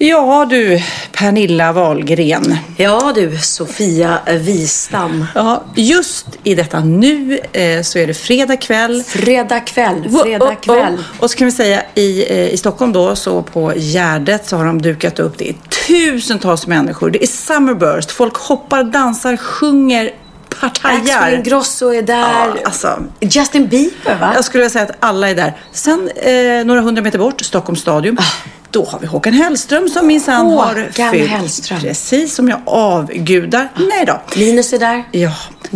[0.00, 0.80] Ja du,
[1.12, 2.56] Pernilla Wahlgren.
[2.76, 5.26] Ja du, Sofia Wistam.
[5.34, 9.02] Ja, just i detta nu eh, så är det fredag kväll.
[9.06, 10.94] Fredag kväll, fredag Oh, oh, kväll.
[10.94, 11.00] oh.
[11.20, 14.64] Och så kan vi säga i, eh, i Stockholm då, så på Gärdet så har
[14.64, 15.38] de dukat upp.
[15.38, 15.54] Det är
[15.86, 17.10] tusentals människor.
[17.10, 18.10] Det är Summerburst.
[18.10, 20.10] Folk hoppar, dansar, sjunger,
[20.60, 21.34] Axel partajar.
[21.36, 22.18] Ingrosso är där.
[22.18, 24.32] Ja, alltså, Justin Bieber va?
[24.34, 25.56] jag skulle vilja säga att alla är där.
[25.72, 28.16] Sen eh, några hundra meter bort, Stockholms stadion.
[28.70, 31.28] Då har vi Håkan Hellström som minsann har fyllt.
[31.30, 31.80] Hellström.
[31.80, 33.68] Precis, som jag avgudar.
[33.76, 34.20] Nej då.
[34.34, 35.04] Linus är där.
[35.12, 35.32] Ja,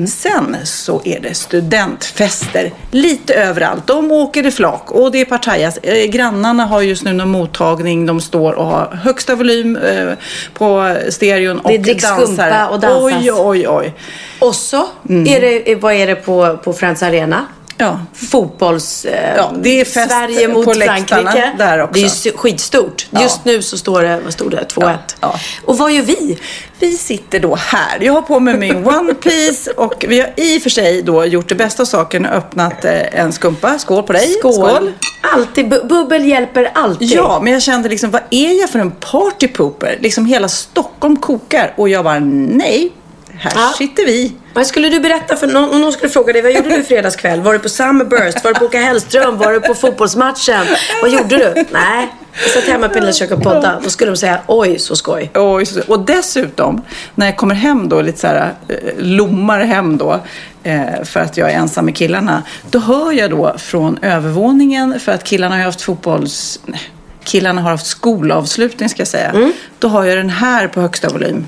[0.08, 3.86] sen så är det studentfester lite överallt.
[3.86, 5.76] De åker det flak och det är partajas.
[5.76, 8.06] Eh, grannarna har just nu någon mottagning.
[8.06, 10.08] De står och har högsta volym eh,
[10.54, 12.26] på stereon och Det dricks dansar.
[12.26, 13.20] skumpa och dansas.
[13.22, 13.94] Oj, oj, oj.
[14.38, 17.46] Och så är det, vad är det på, på Friends Arena?
[17.78, 18.00] Ja.
[18.14, 19.04] Fotbolls...
[19.04, 21.52] Eh, Ja, det är fest Sverige mot på Frankrike.
[21.58, 21.92] där också.
[22.00, 23.06] Det är skitstort.
[23.10, 23.22] Ja.
[23.22, 24.64] Just nu så står det, vad stod det?
[24.74, 24.96] 2-1.
[25.20, 25.34] Ja.
[25.64, 26.38] Och vad gör vi?
[26.78, 27.98] Vi sitter då här.
[28.00, 31.24] Jag har på mig min One Piece och vi har i och för sig då
[31.24, 33.78] gjort det bästa av saken och öppnat eh, en skumpa.
[33.78, 34.28] Skål på dig.
[34.38, 34.92] Skål.
[35.34, 35.66] Alltid.
[35.72, 37.08] Bu- bubbel hjälper alltid.
[37.10, 39.98] Ja, men jag kände liksom, vad är jag för en partypooper?
[40.00, 42.92] Liksom hela Stockholm kokar och jag bara, nej,
[43.38, 43.72] här Ja.
[43.78, 44.32] sitter vi.
[44.54, 46.82] Vad skulle du berätta för någon, om någon skulle fråga dig, vad gjorde du i
[46.82, 47.40] fredags kväll?
[47.40, 48.44] Var du på Summerburst?
[48.44, 49.38] Var du på Åka Hellström?
[49.38, 50.66] Var du på fotbollsmatchen?
[51.02, 51.64] Vad gjorde du?
[51.70, 52.08] Nej,
[52.42, 53.80] jag satt hemma på Pernillas kök och podda.
[53.84, 55.30] Då skulle de säga, oj så skoj.
[55.34, 56.82] Och, och dessutom,
[57.14, 60.20] när jag kommer hem då, lite så här, eh, lommar hem då,
[60.62, 65.12] eh, för att jag är ensam med killarna, då hör jag då från övervåningen, för
[65.12, 66.60] att killarna har haft fotbolls...
[66.64, 66.80] Nej,
[67.24, 69.30] killarna har haft skolavslutning ska jag säga.
[69.30, 69.52] Mm.
[69.78, 71.46] Då har jag den här på högsta volym.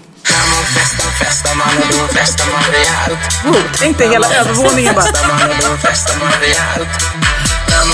[3.44, 5.04] Oh, tänk dig hela övervåningen bara.
[7.74, 7.86] När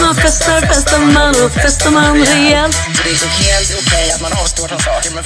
[0.00, 2.74] man festar, festar man och festar man rejält.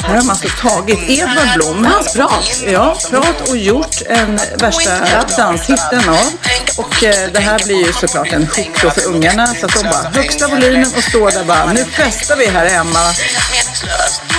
[0.02, 1.84] Här har man alltså tagit Edvard Blom.
[1.84, 2.62] Hans prat.
[2.66, 6.32] Ja, prat och gjort en värsta danshitten av.
[6.76, 9.46] Och eh, det här blir ju såklart en chock då för ungarna.
[9.46, 13.14] Så att de bara högsta volymen och står där bara, nu festar vi här hemma.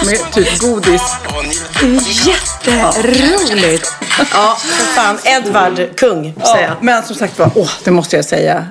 [0.05, 1.01] Med typ godis.
[2.25, 3.93] Jätteroligt.
[4.31, 5.19] Ja, för fan.
[5.23, 6.75] Edvard, kung, säger jag.
[6.81, 8.67] Men som sagt var, åh, det måste jag säga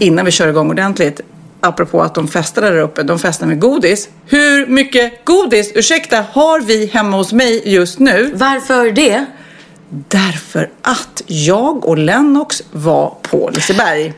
[0.00, 1.20] innan vi kör igång ordentligt.
[1.60, 4.08] Apropå att de festar där uppe, de festar med godis.
[4.26, 8.32] Hur mycket godis, ursäkta, har vi hemma hos mig just nu?
[8.34, 9.24] Varför det?
[9.88, 14.12] Därför att jag och Lennox var på Liseberg.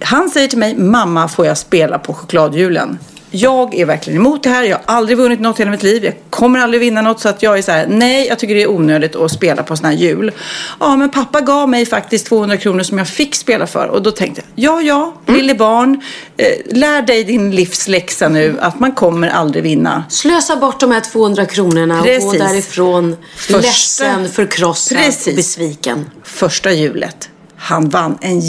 [0.00, 2.98] Han säger till mig, mamma får jag spela på chokladhjulen?
[3.36, 4.62] Jag är verkligen emot det här.
[4.64, 6.04] Jag har aldrig vunnit något i hela mitt liv.
[6.04, 7.20] Jag kommer aldrig vinna något.
[7.20, 9.76] Så att jag är så här, nej, jag tycker det är onödigt att spela på
[9.76, 10.32] sådana här hjul.
[10.80, 13.86] Ja, men pappa gav mig faktiskt 200 kronor som jag fick spela för.
[13.88, 16.00] Och då tänkte jag, ja, ja, lille barn.
[16.36, 16.46] Eh,
[16.76, 20.04] lär dig din livsläxa nu att man kommer aldrig vinna.
[20.08, 26.10] Slösa bort de här 200 kronorna och gå därifrån Första- ledsen, förkrossad och besviken.
[26.24, 27.28] första hjulet.
[27.56, 28.40] Han vann en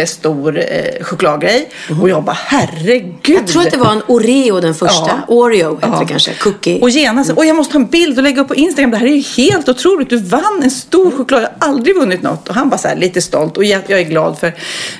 [0.00, 1.68] jättestor eh, chokladgrej.
[2.02, 3.14] Och jag bara, herregud.
[3.24, 5.06] Jag tror att det var en Oreo den första.
[5.08, 5.34] Ja.
[5.34, 5.98] Oreo heter Ja.
[5.98, 6.34] det kanske.
[6.34, 6.80] Cookie.
[6.80, 8.90] Och genast, och jag måste ta en bild och lägga upp på Instagram.
[8.90, 10.10] Det här är ju helt otroligt.
[10.10, 11.42] Du vann en stor choklad.
[11.42, 12.48] Jag har aldrig vunnit något.
[12.48, 13.56] Och han var så här lite stolt.
[13.56, 14.52] Och jag, jag är glad för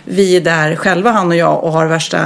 [0.05, 2.19] vi är där själva, han och jag, och har värsta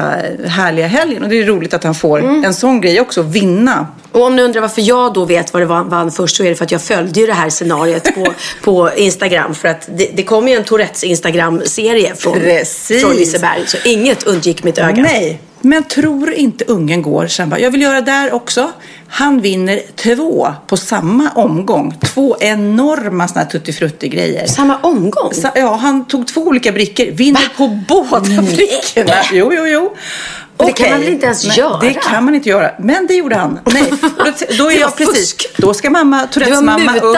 [0.47, 1.23] härliga helgen.
[1.23, 3.87] Och det är roligt att han får en sån grej också, vinna.
[4.13, 6.49] Och om ni undrar varför jag då vet vad det var vann först så är
[6.49, 8.27] det för att jag följde ju det här scenariet på,
[8.63, 9.55] på Instagram.
[9.55, 13.03] För att det, det kom ju en Tourettes Instagram-serie från, Precis.
[13.03, 13.67] från Liseberg.
[13.67, 15.03] Så inget undgick mitt öga.
[15.03, 15.41] Nej.
[15.63, 17.27] Men tror inte ungen går.
[17.27, 18.73] Så han bara, jag vill göra där också.
[19.09, 21.95] Han vinner två på samma omgång.
[22.15, 24.47] Två enorma såna här tuttifrutti-grejer.
[24.47, 25.35] Samma omgång?
[25.35, 27.05] Sa- Ja, han tog två olika brickor.
[27.07, 29.15] Vinner på båda brickorna.
[29.33, 29.97] Jo, jo, jo.
[30.61, 31.79] Men det kan man väl inte ens Nej, göra?
[31.81, 32.71] Det kan man inte göra.
[32.79, 33.61] Men det gjorde han.
[33.73, 33.93] Nej.
[34.01, 35.37] Då, då är jag precis.
[35.57, 37.17] Då ska mamma, Tourettes mamma upp,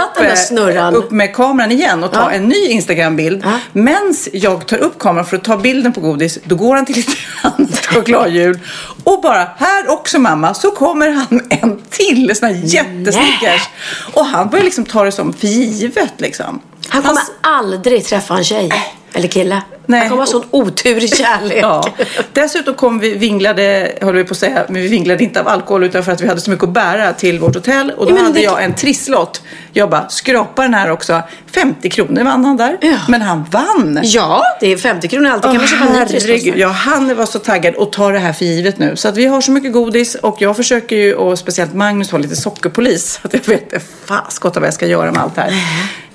[0.76, 2.30] eh, upp med kameran igen och ta Ja.
[2.30, 3.42] en ny Instagram-bild.
[3.44, 3.50] Ja.
[3.72, 6.98] Medan jag tar upp kameran för att ta bilden på godis, då går han till
[6.98, 7.06] ett
[7.42, 8.60] annat chokladhjul
[9.04, 13.68] och bara, här också mamma, så kommer han med en till sån här jättesnickers.
[14.12, 16.60] Och han börjar liksom ta det som för givet liksom.
[16.88, 18.72] Han kommer Hans- aldrig träffa en tjej.
[19.14, 19.62] Eller kille.
[19.87, 20.00] Nej.
[20.00, 21.59] Han kommer ha sån otur i kärlek.
[21.62, 21.85] Ja.
[22.32, 25.85] Dessutom kom vi vinglade, håller vi på att säga, men vi vinglade inte av alkohol
[25.85, 27.91] utan för att vi hade så mycket att bära till vårt hotell.
[27.97, 29.43] Och då Ja, hade det- jag en trisslott.
[29.73, 31.23] Jag bara, skrapa den här också.
[31.55, 32.79] 50 kronor vann han där.
[32.81, 32.97] Ja.
[33.09, 34.00] Men han vann.
[34.03, 35.43] Ja, det är 50 kronor alltid.
[35.50, 36.53] kan man köpa en ny.
[36.56, 38.97] Ja, han var så taggad och tar det här för givet nu.
[38.97, 42.23] Så att vi har så mycket godis och jag försöker ju, och speciellt Magnus, vara
[42.23, 43.19] lite sockerpolis.
[43.23, 45.53] Så att jag vet inte faskott vad jag ska göra med allt det här.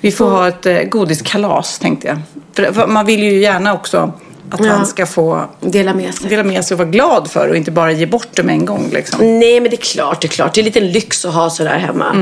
[0.00, 2.18] Vi får ha ett eh, godiskalas tänkte jag.
[2.54, 4.12] För, man vill ju gärna också
[4.50, 4.70] att Ja.
[4.72, 6.30] han ska få Dela med sig.
[6.30, 8.64] dela med sig och vara glad för och inte bara ge bort det med en
[8.64, 8.90] gång.
[8.92, 9.38] Liksom.
[9.38, 10.54] Nej, men det är klart, det är klart.
[10.54, 12.12] Det är lite lyx att ha sådär hemma.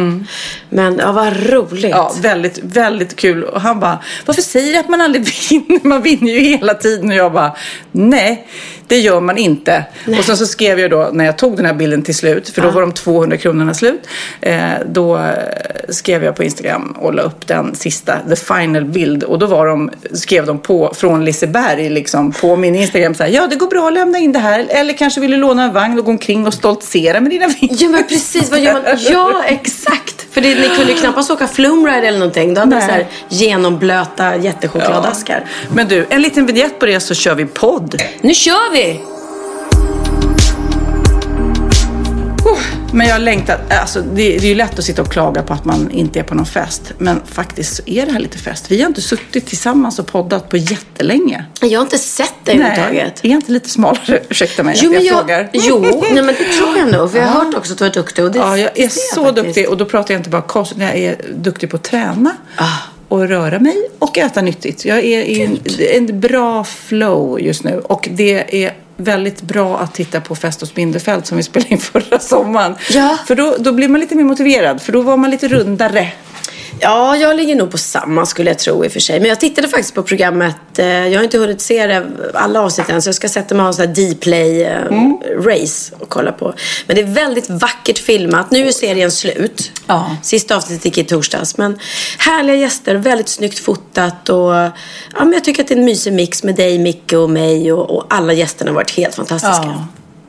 [0.68, 1.84] Men ja, vad roligt.
[1.84, 1.90] Mm.
[1.96, 3.44] Ja, väldigt, väldigt kul.
[3.44, 5.80] Och han bara, varför säger du att man aldrig vinner?
[5.88, 7.08] Man vinner ju hela tiden.
[7.10, 7.56] Och jag bara,
[7.92, 8.46] nej,
[8.86, 9.84] det gör man inte.
[10.18, 12.62] Och sen så skrev jag då, när jag tog den här bilden till slut, för
[12.62, 14.00] då var de 200 kronorna slut.
[14.40, 15.20] Eh, då
[15.88, 19.22] skrev jag på Instagram och la upp den sista, the final bild.
[19.22, 23.30] Och då var de, skrev de på, från Liseberg, liksom, på min Instagram så här,
[23.30, 24.66] ja det går bra att lämna in det här.
[24.68, 27.84] Eller kanske vill du låna en vagn och gå omkring och stoltsera med dina vinster.
[27.84, 28.82] Ja men precis, vad gör man?
[29.10, 30.26] Ja exakt!
[30.30, 32.54] För det, ni kunde ju knappast åka flumride eller någonting.
[32.54, 32.86] Då hade Nej.
[32.86, 35.44] så här genomblöta jättechokladaskar.
[35.74, 38.02] Men du, en liten vignett på det så kör vi podd.
[38.20, 38.75] Nu kör vi!
[42.92, 45.90] Men jag längtar, alltså det, är ju lätt att sitta och klaga på att man
[45.90, 46.92] inte är på någon fest.
[46.98, 48.70] Men faktiskt så är det här lite fest.
[48.70, 51.44] Vi har inte suttit tillsammans och poddat på jättelänge.
[51.60, 53.24] Jag har inte sett det överhuvudtaget.
[53.24, 54.20] är jag inte lite smalare?
[54.28, 55.50] Ursäkta mig Jo, att jag, jag, frågar.
[55.52, 57.10] jo, nej, men det tror jag nog.
[57.10, 58.24] För jag har hört också att du är duktig.
[58.24, 59.46] Och det, Ja, jag är så faktiskt.
[59.46, 59.68] duktig.
[59.68, 62.36] Och då pratar jag inte bara utan jag är duktig på att träna.
[62.56, 62.95] Ah.
[63.08, 64.84] Och röra mig och äta nyttigt.
[64.84, 65.58] Jag är i en,
[65.94, 67.78] en bra flow just nu.
[67.78, 71.78] Och det är väldigt bra att titta på Fest hos Bindefält som vi spelade in
[71.78, 72.74] förra sommaren.
[72.90, 73.18] Ja.
[73.26, 74.82] För då, då blir man lite mer motiverad.
[74.82, 76.12] För då var man lite rundare.
[76.80, 79.20] Ja, jag ligger nog på samma skulle jag tro i och för sig.
[79.20, 80.78] Men jag tittade faktiskt på programmet.
[80.78, 83.02] eh, Jag har inte hunnit se det, alla avsnitt än.
[83.02, 86.54] Så jag ska sätta mig och ha en sån här D-play-race och kolla på.
[86.86, 88.50] Men det är väldigt vackert filmat.
[88.50, 89.72] Nu är serien slut.
[89.86, 90.16] Ja.
[90.22, 91.58] Sista avsnittet gick i torsdags.
[91.58, 91.78] Men
[92.18, 94.28] härliga gäster, väldigt snyggt fotat.
[94.28, 94.72] Och, ja,
[95.18, 97.72] men jag tycker att det är en mysig mix med dig, Micke och mig.
[97.72, 99.64] Och, och alla gästerna har varit helt fantastiska.
[99.66, 99.86] Ja.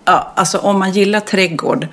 [0.09, 1.87] Ja, alltså om man gillar trädgård,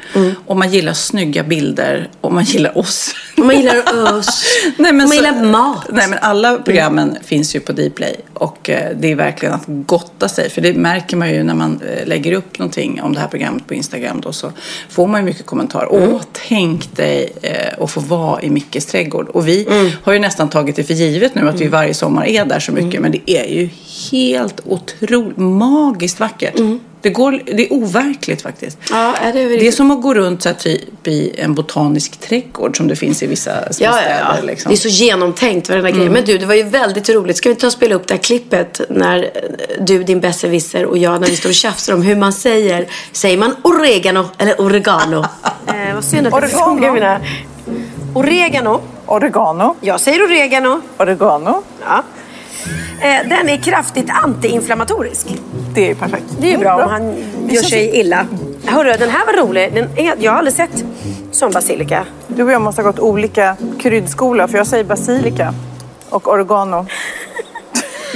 [0.47, 3.15] om man gillar snygga bilder, om man gillar oss.
[3.37, 4.45] Om man gillar oss.
[4.77, 5.85] Nej, om man så- gillar mat.
[5.93, 10.29] Nej, men alla programmen finns ju på Dplay och eh, det är verkligen att gotta
[10.29, 10.51] sig.
[10.51, 13.67] För det märker man ju när man eh, lägger upp någonting om det här programmet
[13.67, 14.53] på Instagram då så
[14.89, 15.89] får man ju mycket kommentarer.
[15.91, 19.29] Åh, tänk dig eh, att få vara i Mickes trädgård.
[19.29, 19.69] Och vi
[20.03, 22.73] har ju nästan tagit det för givet nu att vi varje sommar är där så
[22.73, 23.01] mycket.
[23.01, 23.69] Men det är ju
[24.13, 26.55] helt otroligt magiskt vackert.
[27.05, 28.79] Det, går, det är overkligt faktiskt.
[28.91, 32.21] Ja, är det, Det är som att gå runt så här, typ i en botanisk
[32.21, 34.37] trädgård som det finns i vissa Ja, ja, städer.
[34.37, 34.43] ja.
[34.43, 34.69] Liksom.
[34.71, 36.09] Det är så genomtänkt varenda grej.
[36.09, 37.37] Men du, det var ju väldigt roligt.
[37.37, 40.99] Ska vi ta och spela upp det här klippet när eh, du, din besserwisser och
[40.99, 42.87] jag, när vi står och tjafsar om hur man säger.
[43.13, 45.17] Säger man oregano eller oregano?
[45.67, 46.93] eh, vad synd att Oregano.
[46.95, 47.21] mina...
[48.15, 48.81] Oregano.
[49.07, 49.75] Oregano.
[49.81, 50.81] Jag säger oregano.
[50.99, 51.63] Oregano.
[51.87, 52.03] Ja.
[53.01, 55.27] Eh, den är kraftigt antiinflammatorisk.
[55.75, 56.25] Det är perfekt.
[56.41, 57.15] Det är ju bra om han
[57.49, 58.27] gör sig illa.
[58.67, 59.75] Hörru, den här var rolig.
[59.75, 60.85] Den är, jag har aldrig sett
[61.33, 62.07] sån basilika.
[62.27, 65.55] Du och jag måste ha gått olika kryddskola för jag säger basilika
[66.11, 66.87] och oregano.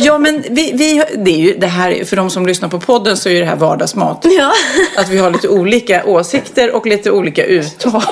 [0.00, 3.16] Ja, men vi, vi, det är ju det här, för de som lyssnar på podden
[3.16, 4.26] så är ju det här vardagsmat.
[4.38, 4.52] Ja.
[4.96, 8.02] Att vi har lite olika åsikter och lite olika uttal.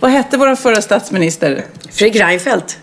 [0.00, 1.64] Vad hette vår förra statsminister?
[1.92, 2.78] Fredrik Reinfeldt.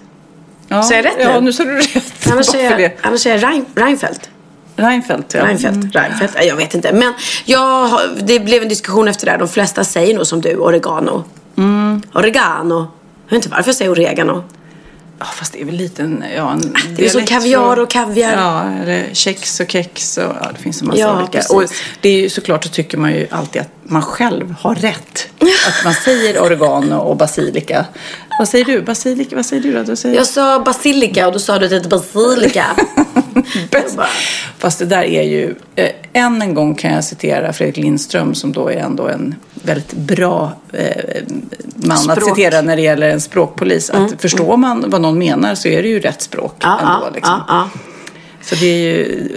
[0.69, 1.23] Ja, Säger jag rätt nu?
[1.23, 2.31] Ja, nu sa du rätt.
[2.31, 4.29] Annars säger jag, annars säger jag Rein, Reinfeldt.
[4.75, 5.45] Reinfeldt, ja.
[5.45, 5.95] Reinfeldt.
[5.95, 6.45] Reinfeldt.
[6.45, 6.93] Jag vet inte.
[6.93, 7.13] Men
[7.45, 9.39] jag, det blev en diskussion efter det här.
[9.39, 11.23] De flesta säger nog som du, oregano.
[12.13, 12.87] Oregano.
[13.27, 14.43] Jag vet inte varför jag säger oregano.
[15.19, 16.23] Ja, fast det är väl lite en...
[16.35, 18.31] Ja, en Det är som kaviar och kaviar.
[18.33, 21.31] Ja, eller kex och kex och ja, det finns en massa Ja, olika.
[21.31, 21.51] precis.
[21.51, 21.63] Och
[22.01, 25.27] det är ju såklart så tycker man ju alltid att man själv har rätt.
[25.39, 27.85] Att man säger oregano och basilika.
[28.39, 28.81] Vad säger du?
[28.81, 29.35] Basilika?
[29.35, 29.83] Vad säger du då?
[29.83, 30.15] du säger...
[30.15, 32.65] Jag sa basilika och då sa du att det heter basilika.
[34.57, 38.51] Fast det där är ju, eh, än en gång kan jag citera Fredrik Lindström som
[38.51, 41.23] då är ändå en väldigt bra eh,
[41.75, 42.35] man att Språk.
[42.37, 43.89] citera när det gäller en språkpolis.
[43.89, 47.05] Att förstår man vad någon menar så är det ju rätt språk Ja, ändå.
[47.07, 47.41] ja, Liksom.
[47.47, 47.69] ja.
[48.41, 49.29] Så det är ju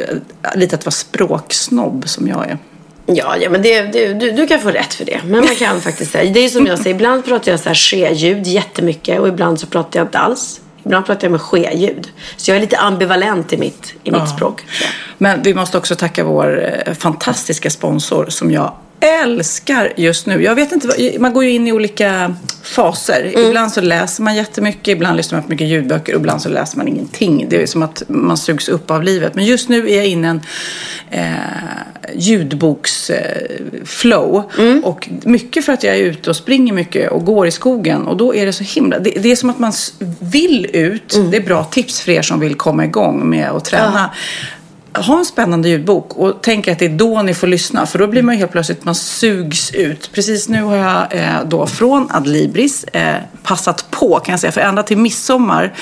[0.42, 2.58] eh, lite att vara språksnobb som jag är.
[3.06, 5.20] Ja, ja men det, det, du, du kan få rätt för det.
[5.24, 6.32] Men man kan faktiskt säga.
[6.32, 9.66] Det är som jag säger, ibland pratar jag så här ske-ljud jättemycket och ibland så
[9.66, 10.60] pratar jag inte alls.
[10.84, 12.08] Ibland pratar jag med ske-ljud.
[12.36, 14.64] Så jag är lite ambivalent i mitt, i mitt språk.
[15.18, 18.72] Men vi måste också tacka vår eh, fantastiska sponsor som jag
[19.02, 20.42] älskar just nu.
[20.42, 23.38] Jag vet inte, man går ju in i olika faser.
[23.38, 26.78] Ibland så läser man jättemycket, ibland lyssnar man på mycket ljudböcker och ibland så läser
[26.78, 27.46] man ingenting.
[27.48, 29.34] Det är som att man sugs upp av livet.
[29.34, 30.40] Men just nu är jag inne i en
[31.10, 31.30] eh,
[32.14, 34.50] ljudboksflow.
[34.84, 38.06] Och mycket för att jag är ute och springer mycket och går i skogen.
[38.06, 38.98] Och då är det så himla...
[38.98, 39.72] Det, det är som att man
[40.20, 41.18] vill ut.
[41.30, 44.10] Det är bra tips för er som vill komma igång med att träna.
[44.94, 47.86] Ha en spännande ljudbok och tänk att det är då ni får lyssna.
[47.86, 50.10] För då blir man ju helt plötsligt, man sugs ut.
[50.12, 54.52] Precis nu har jag eh, då från Adlibris eh, passat på kan jag säga.
[54.52, 55.74] För ända till midsommar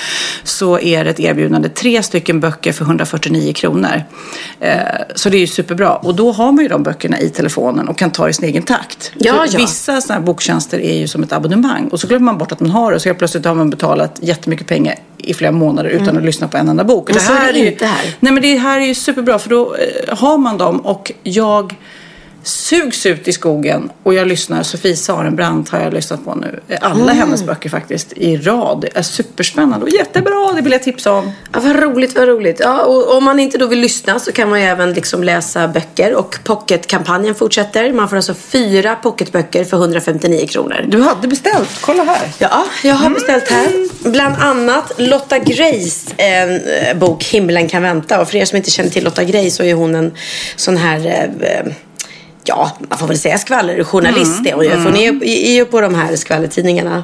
[0.43, 1.69] så är det ett erbjudande.
[1.69, 4.03] Tre stycken böcker för 149 kronor.
[4.59, 4.77] Eh,
[5.15, 5.95] så det är ju superbra.
[5.95, 8.63] Och då har man ju de böckerna i telefonen och kan ta i sin egen
[8.63, 9.11] takt.
[9.17, 9.57] Ja, ja.
[9.57, 11.87] Vissa sådana här boktjänster är ju som ett abonnemang.
[11.87, 12.99] Och så glömmer man bort att man har det.
[12.99, 16.57] Så helt plötsligt har man betalat jättemycket pengar i flera månader utan att lyssna på
[16.57, 17.09] en enda bok.
[17.09, 17.21] Mm.
[17.27, 18.15] Men så är det ju- inte här.
[18.19, 21.75] Nej men det här är ju superbra för då eh, har man dem och jag
[22.43, 24.63] sugs ut i skogen och jag lyssnar.
[24.63, 26.59] Sofie Sarenbrant har jag lyssnat på nu.
[26.67, 27.17] Eh, Alla Mm.
[27.17, 28.81] hennes böcker faktiskt i rad.
[28.81, 30.51] Det är superspännande och jättebra.
[30.55, 31.31] Det vill jag tipsa om.
[31.53, 32.59] Ja, vad roligt, vad roligt.
[32.59, 35.67] Ja, och om man inte då vill lyssna så kan man ju även liksom läsa
[35.67, 36.15] böcker.
[36.15, 37.93] Och pocketkampanjen fortsätter.
[37.93, 40.85] Man får alltså fyra pocketböcker för 159 kronor.
[40.87, 41.69] Du hade beställt.
[41.81, 42.27] Kolla här.
[42.37, 43.87] Ja, jag har beställt här.
[44.11, 48.21] Bland annat Lotta Greis eh, bok Himlen kan vänta.
[48.21, 50.11] Och för er som inte känner till Lotta Grey så är hon en
[50.55, 51.05] sån här
[51.41, 51.73] eh,
[52.43, 54.69] Ja, man får väl säga skvallerjournalist är hon ju.
[54.69, 57.03] För hon är ju- är ju på de här skvallertidningarna.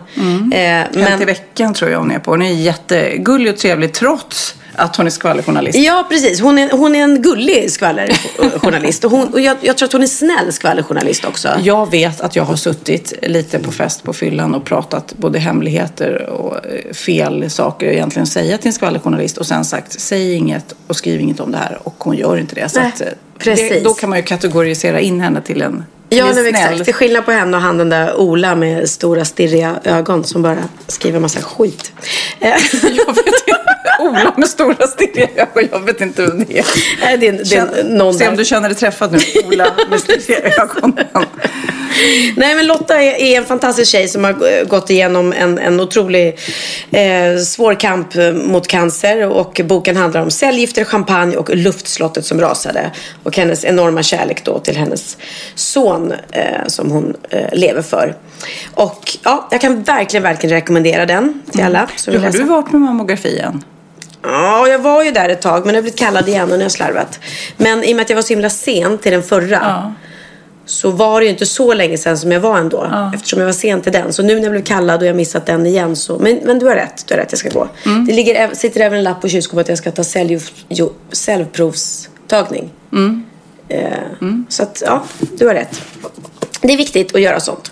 [0.54, 2.32] Eh, Hänt i men, veckan tror jag hon är på.
[2.32, 5.78] Hon är jättegullig och trevlig trots att hon är skvallerjournalist.
[5.78, 6.40] Ja, precis.
[6.42, 9.04] Hon är, hon är en gullig skvallerjournalist.
[9.04, 11.50] Och, hon, och jag, jag tror att hon är snäll skvallerjournalist också.
[11.64, 16.30] Jag vet att jag har suttit lite på fest på fyllan och pratat både hemligheter
[16.30, 20.96] och eh, fel saker egentligen säga till en skvallerjournalist och sen sagt säg inget och
[20.96, 22.70] skriv inget om det här och hon gör inte det.
[22.70, 23.08] Så att, eh,
[23.40, 23.70] precis.
[23.70, 26.86] Det, då kan man ju kategorisera in henne till en Ja, men exakt.
[26.86, 30.58] Till skillnad på henne och han den där Ola med stora stirriga ögon som bara
[30.88, 31.92] skriver massa skit.
[32.40, 33.57] Jag vet inte.
[34.00, 35.70] Ola med stora stirriga ögon.
[35.72, 36.66] Jag vet inte vem det är.
[37.02, 39.20] Nej, det är, det är någon Se om du känner dig träffad nu.
[39.46, 41.00] Ola med stirriga ögon.
[42.36, 46.40] Nej, men Lotta är, en fantastisk tjej som har gått igenom en, en otrolig
[46.92, 49.28] eh, svår kamp mot cancer.
[49.28, 52.92] Och boken handlar om cellgifter, champagne och luftslottet som rasade.
[53.24, 55.18] Och hennes enorma kärlek då till hennes
[55.56, 58.16] son eh, som hon eh, lever för.
[58.74, 61.90] Och ja, jag kan verkligen, verkligen rekommendera den till alla.
[61.96, 63.64] som Du, har du varit med mammografi än?
[64.24, 66.56] Ja, jag var ju där ett tag men jag har blivit kallad igen och nu
[66.56, 67.20] har jag slarvat.
[67.58, 69.94] Men i och med att jag var så himla sen till den förra Ja.
[70.66, 73.12] så var det ju inte så länge sedan som jag var ändå.
[73.16, 74.14] Eftersom jag var sen till den.
[74.14, 76.20] Så nu när jag blev kallad och jag missat den igen så...
[76.20, 77.68] Men, men du har rätt, du har rätt, jag ska gå.
[78.08, 80.04] Det ligger, sitter även en lapp på kylskåpet att jag ska ta
[81.12, 82.70] cellprovstagning.
[83.70, 83.82] Eh,
[84.50, 85.04] Så att, ja,
[85.38, 85.82] du har rätt.
[86.62, 87.72] Det är viktigt att göra sånt.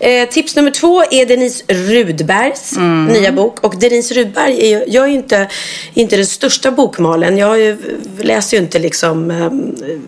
[0.00, 2.74] Eh, tips nummer två är Denise Rudbergs
[3.08, 3.60] nya bok.
[3.64, 5.48] Och Denise Rudberg är jag är ju inte,
[5.94, 7.36] inte den största bokmalen.
[7.38, 7.76] Jag ju,
[8.20, 9.50] läser ju inte liksom eh,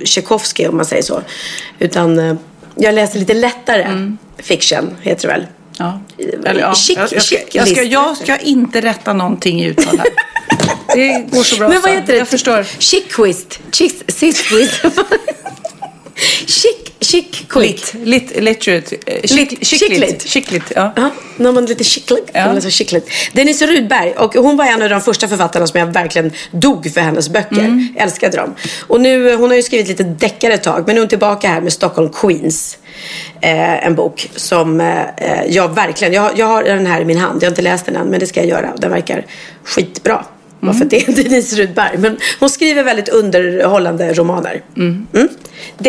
[0.05, 1.23] Tchaikovsky om man säger så.
[1.79, 2.35] Utan eh,
[2.77, 3.87] jag läser lite lättare
[4.39, 5.47] fiction, heter det väl.
[5.79, 6.01] Ja.
[6.19, 6.73] Eh, Eller, ja.
[6.73, 10.07] chic- jag, jag, ska, jag, ska, jag ska inte rätta någonting i uttal här.
[10.95, 11.97] Det går så bra Men vad så.
[11.97, 12.19] heter det?
[12.19, 12.63] Jag förstår.
[12.79, 13.59] Chick-quist.
[13.71, 14.85] Chick-quist.
[16.47, 18.97] Chick, chick Lit, lit, literate.
[19.07, 19.91] eh, Lit- Chick, chickligt.
[20.01, 20.29] chickligt.
[20.29, 20.93] Chickligt, ja.
[20.97, 22.19] Ja, när man lite chicklig.
[22.33, 22.61] Ja.
[22.61, 23.03] Chicklig.
[23.33, 24.13] Denise Rudberg.
[24.13, 27.59] Och hon var en av de första författarna som jag verkligen dog för hennes böcker.
[27.59, 27.95] Mm.
[27.99, 28.55] Älskade dem.
[28.87, 30.83] Och nu, hon har ju skrivit lite deckare ett tag.
[30.87, 32.79] Men nu är hon tillbaka här med Stockholm Queens.
[33.41, 37.43] Eh, en bok som eh, jag verkligen, jag, jag har den här i min hand.
[37.43, 38.73] Jag har inte läst den än men det ska jag göra.
[38.77, 39.27] Den verkar
[39.65, 40.25] skitbra.
[40.65, 41.99] Bara för att det är Denise Rudberg.
[41.99, 44.63] Men hon skriver väldigt underhållande romaner.
[44.77, 45.07] Mm.
[45.13, 45.29] Det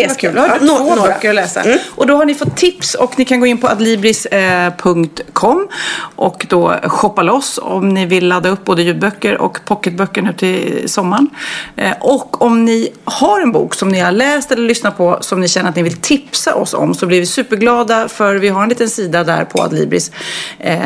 [0.04, 0.36] Det ska kul.
[0.36, 1.02] Då har du två några.
[1.02, 1.62] böcker att läsa.
[1.62, 1.78] Mm.
[1.96, 5.68] Och då har ni fått tips och ni kan gå in på adlibris.com
[6.16, 10.84] och då shoppa loss om ni vill ladda upp både ljudböcker och pocketböcker nu till
[10.90, 11.30] sommaren.
[11.76, 15.40] Eh, Och om ni har en bok som ni har läst eller lyssnat på som
[15.42, 18.64] ni känner att ni vill tipsa oss om så blir vi superglada för vi har
[18.64, 20.12] en liten sida där på Adlibris
[20.60, 20.80] eh,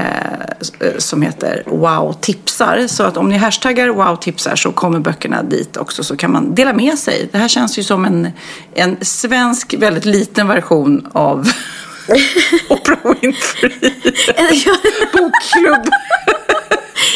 [0.97, 2.87] som heter Wow tipsar.
[2.87, 6.55] Så att om ni hashtaggar Wow tipsar så kommer böckerna dit också så kan man
[6.55, 7.29] dela med sig.
[7.31, 8.31] Det här känns ju som en,
[8.75, 11.49] en svensk väldigt liten version av
[12.69, 13.71] Oprah Winfrey
[15.13, 15.93] bokklubb.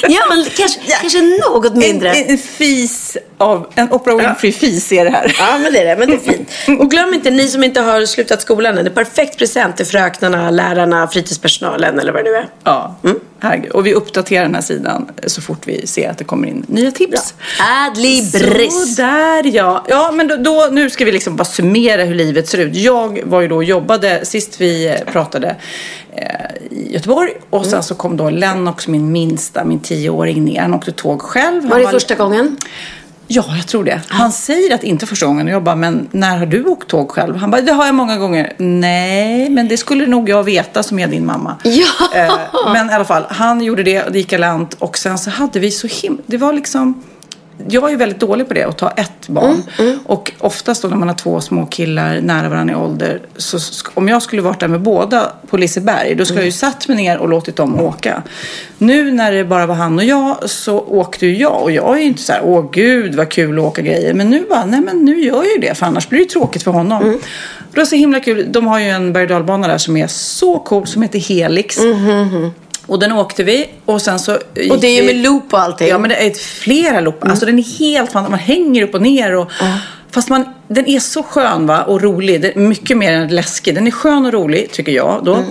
[0.08, 2.10] ja, men kanske, kanske något mindre.
[2.10, 5.36] En, en fis av, en Oprah Winfrey-fis är det här.
[5.40, 5.96] Ja, men det är det.
[6.00, 6.50] Men det är fint.
[6.80, 8.86] Och glöm inte, ni som inte har slutat skolan än.
[8.86, 12.48] Det är perfekt present till fröknarna, lärarna, fritidspersonalen eller vad det nu är.
[12.64, 12.96] Ja,
[13.44, 13.72] herregud.
[13.72, 16.92] Och vi uppdaterar den här sidan så fort vi ser att det kommer in nya
[16.92, 17.34] tips.
[17.88, 18.96] Adlibris.
[18.96, 19.86] Så där ja.
[19.88, 22.76] Ja, men då, då, nu ska vi liksom bara summera hur livet ser ut.
[22.76, 25.56] Jag var ju då och jobbade, sist vi eh, pratade
[26.16, 27.32] eh, i Göteborg.
[27.50, 30.62] Och sen så kom då Lennox, min minsta, min tioåring ner.
[30.62, 31.70] Han åkte tåg själv.
[31.70, 32.58] Var det Han första gången?
[33.28, 34.02] Ja, jag tror det.
[34.08, 35.48] Han säger att inte första gången.
[35.48, 37.36] Och jag bara, men när har du åkt tåg själv?
[37.36, 38.54] Han bara, det har jag många gånger.
[38.58, 41.56] Nej, men det skulle nog jag veta som är din mamma.
[41.64, 41.86] Ja.
[42.16, 42.34] Eh,
[42.74, 44.74] men i alla fall, han gjorde det och det gick galant.
[44.74, 46.22] Och sen så hade vi så himla...
[46.26, 47.04] Det var liksom...
[47.70, 49.64] Jag är väldigt dålig på det, att ta ett barn.
[50.06, 53.22] Och oftast då när man har två små killar nära varandra i ålder.
[53.38, 53.58] Så
[53.94, 56.16] om jag skulle varit där med båda på Liseberg.
[56.16, 58.24] Då skulle jag ju satt mig ner och låtit dem åka.
[58.78, 61.62] Nu när det bara var han och jag så åkte ju jag.
[61.62, 64.14] Och jag är ju inte så här, åh gud vad kul att åka grejer.
[64.14, 65.78] Men nu bara, nej men nu gör jag ju det.
[65.78, 67.04] För annars blir det ju tråkigt för honom.
[67.04, 68.48] Och det var så himla kul.
[68.50, 70.88] De har ju en berg där som är så cool.
[70.88, 71.78] Som heter Helix.
[72.88, 74.36] Och den åkte vi och sen så
[74.72, 75.88] Och det är ju med loop och allting.
[75.88, 77.24] Ja men det är flera loop.
[77.24, 78.30] Alltså den är helt fantastisk.
[78.32, 79.52] Man hänger upp och ner och
[80.12, 81.84] Fast man, den är så skön va?
[81.84, 82.42] och rolig.
[82.42, 83.76] Det är mycket mer än läskig.
[83.76, 85.44] Den är skön och rolig tycker jag då.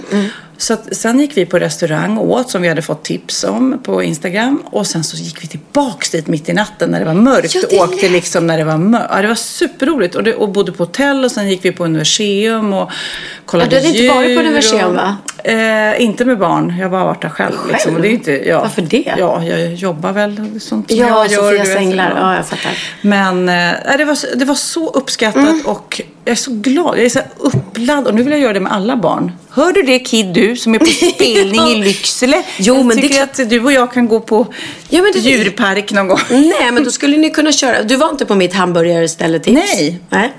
[0.57, 3.79] Så att, sen gick vi på restaurang och åt som vi hade fått tips om
[3.83, 4.63] på Instagram.
[4.67, 7.55] Och sen så gick vi tillbaks dit mitt i natten när det var mörkt.
[7.55, 9.07] Ja, och det åkte lät- liksom när det var mörkt.
[9.11, 10.15] Ja, det var superroligt.
[10.15, 12.91] Och, det, och bodde på hotell och sen gick vi på Universium och
[13.47, 15.17] kollade Ja, du hade inte varit på djur Universium, och, va?
[15.45, 16.75] Eh, inte med barn.
[16.79, 17.55] Jag har bara varit där själv.
[17.73, 17.95] Liksom.
[17.97, 18.61] Och det är inte, ja.
[18.61, 19.15] Varför det?
[19.19, 21.51] Ja, jag jobbar väl sånt Ja, jag gör.
[21.59, 22.13] Sofias änglar.
[22.21, 22.73] Ja, jag fattar.
[23.01, 25.61] Men eh, det, var, det var så uppskattat Mm.
[25.67, 26.99] och jag är så glad.
[26.99, 29.33] Jag är så här uppladd och nu vill jag göra det med alla barn.
[29.51, 32.43] Hör du det Kid, du som är på spelning i Lycksele?
[32.59, 34.47] Jo, jag men det tycker att du och jag kan gå på
[34.89, 36.19] Ja, men det- djurpark någon gång.
[36.31, 37.83] Nej, men då skulle ni kunna köra.
[37.83, 39.55] Du var inte på mitt hamburgarställetips?
[39.75, 40.01] Nej.
[40.11, 40.33] Nej.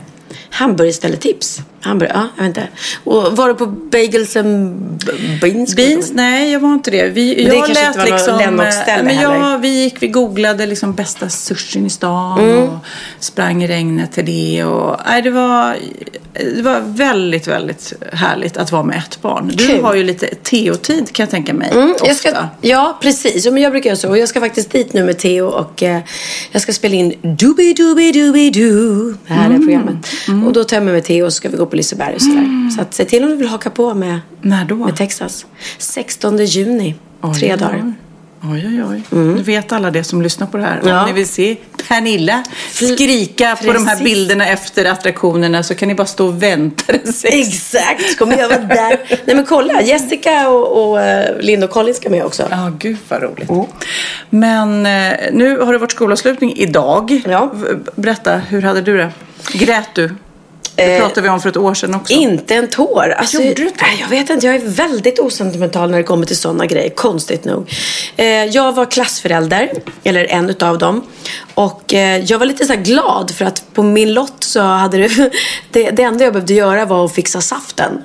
[0.53, 1.61] Hamburgerställetips?
[1.81, 2.67] Hamburg, ja, jag vet inte.
[3.03, 4.75] Och var du på Bagels and
[5.41, 5.75] Beans?
[5.75, 6.11] Beans?
[6.13, 7.07] Nej, jag var inte det.
[7.09, 9.57] Vi, det jag kanske lät inte var något liksom, eh, men ja, heller.
[9.57, 12.57] Vi gick, vi googlade liksom bästa sushin i stan Mm.
[12.63, 12.77] och
[13.19, 14.63] sprang i regnet till det.
[14.63, 15.75] Och, nej, det, var,
[16.55, 19.51] det var väldigt, väldigt härligt att vara med ett barn.
[19.53, 19.83] Du Kul.
[19.83, 21.69] har ju lite teotid kan jag tänka mig.
[21.73, 22.07] Mm, ofta.
[22.07, 23.45] jag ska, ja, precis.
[23.45, 24.09] Men jag brukar göra så.
[24.09, 25.99] Och jag ska faktiskt dit nu med Theo och eh,
[26.51, 29.13] jag ska spela in Doobie Doobie Doobie Doo.
[29.27, 30.07] Det här är programmet.
[30.47, 32.69] Och då med mig Theo och så ska vi gå på Liseberg och sådär.
[32.75, 34.75] Så att, se till om du vill haka på med, När då?
[34.75, 35.45] med Texas.
[35.77, 36.95] 16 juni.
[37.21, 37.93] Oj, tre dagar.
[38.51, 39.01] Oj, oj, oj.
[39.09, 40.81] Nu vet alla det som lyssnar på det här.
[40.85, 41.01] Ja.
[41.01, 44.03] Om ni vill se Pernilla skrika på de här Precis.
[44.03, 46.93] bilderna efter attraktionerna så kan ni bara stå och vänta.
[47.23, 48.99] Exakt, kommer jag vara där.
[49.25, 52.47] Nej men kolla, Jessica och, och uh, Linda och Colin ska med också.
[52.51, 53.49] Ja, gud vad roligt.
[54.29, 57.21] Men eh, nu har det varit skolavslutning idag.
[57.25, 57.53] Ja.
[57.95, 59.11] Berätta, hur hade du det?
[59.53, 60.15] Grät du?
[60.75, 62.13] Det Eh, pratade vi om för ett år sedan också.
[62.13, 63.15] Inte en tår.
[63.17, 63.85] Alltså, Gjorde du inte?
[63.99, 66.89] Jag vet inte, jag är väldigt osentimental när det kommer till sådana grejer.
[66.89, 67.69] Konstigt nog.
[68.15, 69.71] Eh, jag var klassförälder,
[70.03, 71.03] eller en utav dem.
[71.53, 75.31] Och eh, jag var lite så glad för att på min lott så hade det,
[75.71, 78.01] det, det enda jag behövde göra var att fixa saften.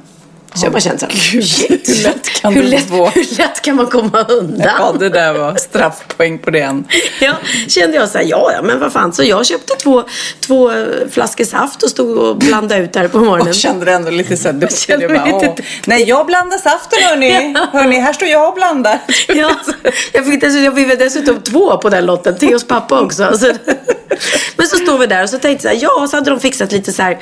[0.55, 1.89] Så jag bara kände så här, Gud, shit.
[1.89, 2.91] hur lätt kan hur lätt?
[2.91, 4.69] Hur lätt kan man komma undan?
[4.79, 6.85] Ja, det där var straffpoäng på den.
[7.21, 7.35] Ja,
[7.69, 9.13] kände jag så här, ja, ja, men vad fan.
[9.13, 10.05] Så jag köpte två,
[10.41, 10.73] två
[11.11, 13.49] flaskor saft och stod och blandade ut där på morgonen.
[13.49, 14.93] Och kände det ändå lite så här duktig.
[14.93, 15.65] Jag mig bara, lite åh.
[15.87, 17.55] Nej, jag blandar saften hörni.
[17.73, 18.01] hörni.
[18.01, 18.99] Här står jag och blandar.
[19.29, 19.51] Ja,
[20.13, 22.39] jag fick, dessutom, jag fick dessutom två på den lotten.
[22.39, 23.39] Theos pappa också.
[23.39, 23.53] Så,
[24.57, 26.93] men så står vi där och så tänkte jag ja, så hade de fixat lite
[26.93, 27.19] så här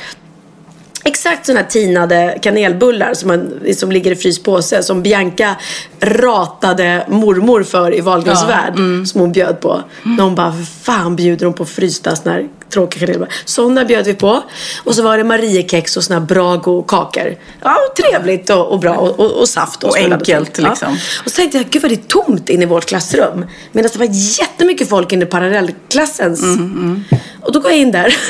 [1.07, 4.83] Exakt sådana tinade kanelbullar som, man, som ligger i fryspåse.
[4.83, 5.57] Som Bianca
[6.01, 8.75] ratade mormor för i Wahlgrens värld.
[9.09, 9.83] Som hon bjöd på.
[10.03, 13.33] När hon bara, fan bjuder hon på frysta såna här tråkiga kanelbullar.
[13.45, 14.43] Sådana bjöd vi på.
[14.85, 17.37] Och så var det Mariekex och såna här Brago kakor.
[17.63, 18.95] Ja, trevligt och, och bra.
[18.97, 19.83] Och, och, och saft.
[19.85, 20.69] Och hade enkelt, tänkt.
[20.69, 20.97] liksom.
[21.25, 23.47] Och så tänkte jag, gud vad det är tomt inne i vårt klassrum.
[23.73, 24.09] Medan det var
[24.41, 26.43] jättemycket folk inne i parallellklassens.
[26.43, 27.05] Mm,
[27.43, 28.15] Och då går jag in där.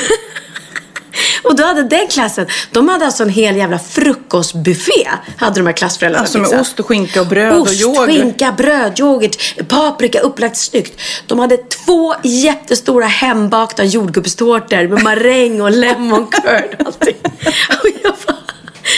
[1.47, 5.07] Och då hade den klassen, de hade alltså en hel jävla frukostbuffé.
[5.37, 8.05] Hade de här klassföräldrarna Alltså med ost och skinka och bröd och Ost, yoghurt.
[8.09, 11.01] skinka, bröd, yoghurt, paprika upplagt snyggt.
[11.27, 17.15] De hade två jättestora hembakta jordgubbstårtor med maräng och lemon curd och allting.
[17.83, 18.36] Och jag bara,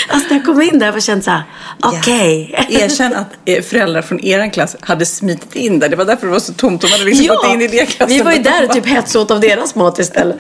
[0.08, 1.44] alltså när jag kom in där jag kände såhär,
[1.80, 2.66] okej.
[2.70, 5.90] Erkänn att eh, föräldrar från er klass hade smitit in där.
[5.90, 6.82] Det var därför det var så tomt.
[6.82, 8.18] De hade liksom gått in i det klassen.
[8.18, 10.38] vi var ju där och typ hetsade åt av deras mat istället.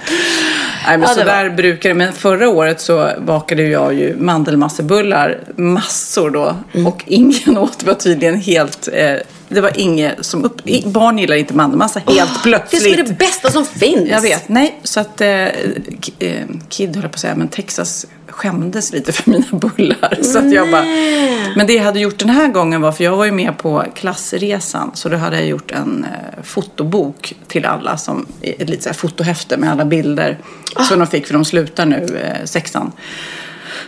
[0.85, 1.95] Nej, men Ja, så var- där brukar det.
[1.95, 6.55] Men förra året så bakade jag ju mandelmassebullar, massor då.
[6.73, 6.88] Mm.
[6.88, 8.88] Och ingen åt var tydligen helt...
[8.93, 9.15] Eh,
[9.49, 10.62] det var inget som upp...
[10.85, 12.81] Barn gillar inte mandelmassa helt Det är plötsligt.
[12.83, 14.09] som är det bästa som finns.
[14.09, 14.49] Jag vet.
[14.49, 15.51] Nej, så att eh, eh,
[16.69, 20.17] Kid höll jag på att säga, men Texas skämdes lite för mina bullar.
[20.23, 20.83] Så att jag bara...
[21.55, 23.85] Men det jag hade gjort den här gången var, för jag var ju med på
[23.95, 28.89] klassresan, så då hade jag gjort en eh, fotobok till alla, som ett litet så
[28.89, 30.38] här fotohäfte med alla bilder
[30.89, 32.91] som de fick, för de slutar nu eh, sexan.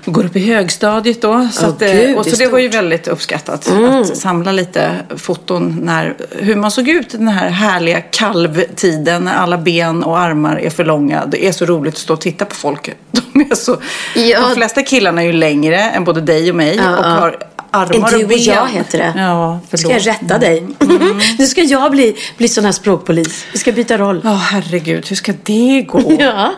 [0.05, 1.47] Och går upp i högstadiet då.
[1.53, 2.77] Så Åh, att, eh, gud, och så det var ju stort.
[2.77, 3.71] väldigt uppskattat.
[3.71, 9.57] Att samla lite foton när, hur man såg ut den här härliga kalvtiden när alla
[9.57, 11.25] ben och armar är för långa.
[11.25, 12.89] Det är så roligt att stå och titta på folk.
[13.11, 13.77] De, är så,
[14.15, 14.39] Ja.
[14.39, 16.75] de flesta killarna är ju längre än både dig och mig.
[16.75, 17.09] Ja, och ja.
[17.09, 17.37] har
[17.71, 18.39] armar du och ben.
[18.43, 19.13] jag heter det.
[19.17, 19.79] Ja, förlåt.
[19.81, 20.67] ska jag rätta dig.
[21.37, 23.45] nu ska jag bli, bli sån här språkpolis.
[23.53, 24.21] Vi ska byta roll.
[24.23, 26.11] Ja, herregud, hur ska det gå?
[26.19, 26.53] Ja.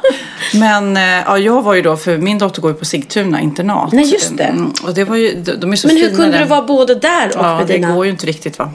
[0.54, 3.91] Men eh, ja, jag var ju då, för min dotter går ju på Sigtuna internat.
[3.91, 4.43] Nej, just det.
[4.43, 6.39] Mm, Och det var ju, de, de är så Men hur kunde där.
[6.39, 7.93] du vara både där och Ja, med det dina...
[7.93, 8.71] går ju inte riktigt va.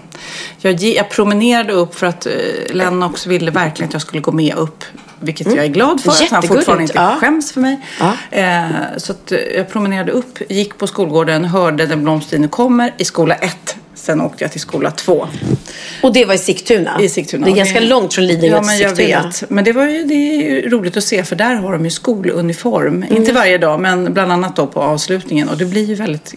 [0.60, 2.32] Jag, jag promenerade upp för att eh,
[2.70, 4.84] Lennox ville verkligen att jag skulle gå med upp.
[5.20, 6.10] Vilket jag är glad för.
[6.10, 7.16] Att han fortfarande inte ja.
[7.20, 7.80] skäms för mig.
[8.00, 8.12] Ja.
[8.38, 8.64] Eh,
[8.96, 13.76] så eh, jag promenerade upp, gick på skolgården, hörde Den blomstertiden kommer i skola 1.
[13.94, 15.28] Sen åkte jag till skola 2
[16.02, 17.00] Och det var i Sigtuna?
[17.00, 17.46] i Sigtuna.
[17.46, 19.22] Det är ganska långt från Lidingö Ja, till men jag Sigtuna.
[19.22, 19.50] vet.
[19.50, 23.02] Men det, var ju, det är roligt att se för där har de ju skoluniform.
[23.02, 23.16] Mm.
[23.16, 25.48] Inte varje dag, men bland annat då på avslutningen.
[25.48, 26.34] Och det blir ju väldigt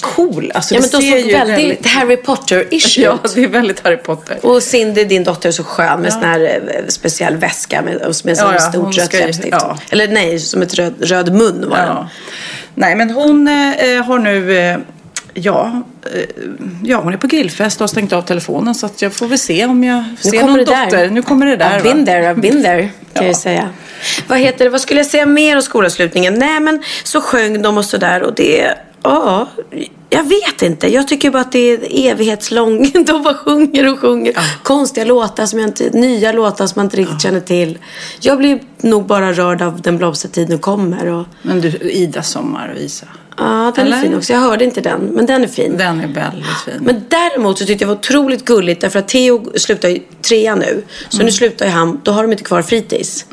[0.00, 0.52] cool.
[0.54, 4.38] Alltså, Ja, men de ser ju väldigt, Harry Potter-ish Ja, det är väldigt Harry Potter.
[4.46, 8.14] Och Cindy, din dotter, är så skön med sån här eh, speciell väska med, med
[8.16, 9.48] sån Ja, ja, stort rött läppstift.
[9.50, 9.78] ja.
[9.90, 11.86] Eller nej, som ett röd, röd mun var den.
[11.86, 12.08] Ja.
[12.74, 14.58] Nej, men hon eh, har nu...
[14.58, 14.78] Eh,
[15.34, 15.82] ja,
[16.14, 16.20] eh,
[16.84, 18.74] ja, hon är på grillfest och har stängt av telefonen.
[18.74, 20.64] Så att jag får väl se om jag Nu ser någon där.
[20.84, 21.10] dotter.
[21.10, 21.78] Nu kommer det där.
[21.78, 22.06] I've been va?
[22.06, 22.82] there, I've been there.
[22.82, 23.24] Kan Ja.
[23.24, 23.68] jag säga.
[24.28, 26.34] Vad heter det, vad skulle jag säga mer om skolavslutningen?
[26.34, 28.74] Nej men så sjöng de och sådär och det,
[29.08, 29.48] ja,
[30.10, 30.92] jag vet inte.
[30.92, 32.90] Jag tycker bara att det är evighetslång.
[33.06, 34.34] De bara sjunger och sjunger.
[34.62, 37.78] Konstiga låtar som jag inte, nya låtar som man inte riktigt känner till.
[38.20, 41.06] Jag blir nog bara rörd av Den blomstertiden kommer.
[41.06, 43.06] Och, Men du, Ida sommarvisa.
[43.36, 43.96] Ja, den Eller?
[43.96, 44.32] är fin också.
[44.32, 45.76] Jag hörde inte den, men den är fin.
[45.76, 46.74] Den är väldigt fin.
[46.80, 50.58] Men däremot så tyckte jag det var otroligt gulligt därför att Theo slutar ju trean
[50.58, 50.82] nu.
[51.08, 53.26] Så nu slutar ju han, då har de inte kvar fritids.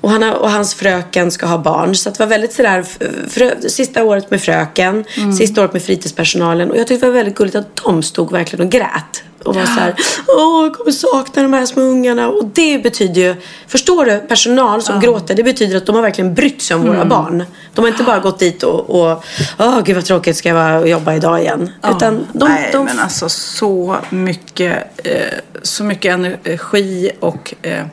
[0.00, 1.94] Och, han har, och hans fröken ska ha barn.
[1.94, 2.84] Så det var väldigt sådär,
[3.28, 5.04] frö, sista året med fröken,
[5.38, 6.70] sista året med fritidspersonalen.
[6.70, 9.22] Och jag tyckte det var väldigt gulligt att de stod verkligen och grät.
[9.44, 9.94] Och var så här,
[10.28, 12.28] åh jag kommer sakna de här små ungarna.
[12.28, 13.34] Och det betyder ju,
[13.66, 17.04] förstår du, personal som gråter, det betyder att de har verkligen brytt sig om våra
[17.04, 17.44] barn.
[17.74, 19.24] De har inte bara gått dit och, och
[19.58, 21.70] åh gud vad tråkigt ska jag vara och jobba idag igen.
[21.96, 27.84] Utan de, Nej, de, men alltså så mycket, eh, så mycket energi och eh,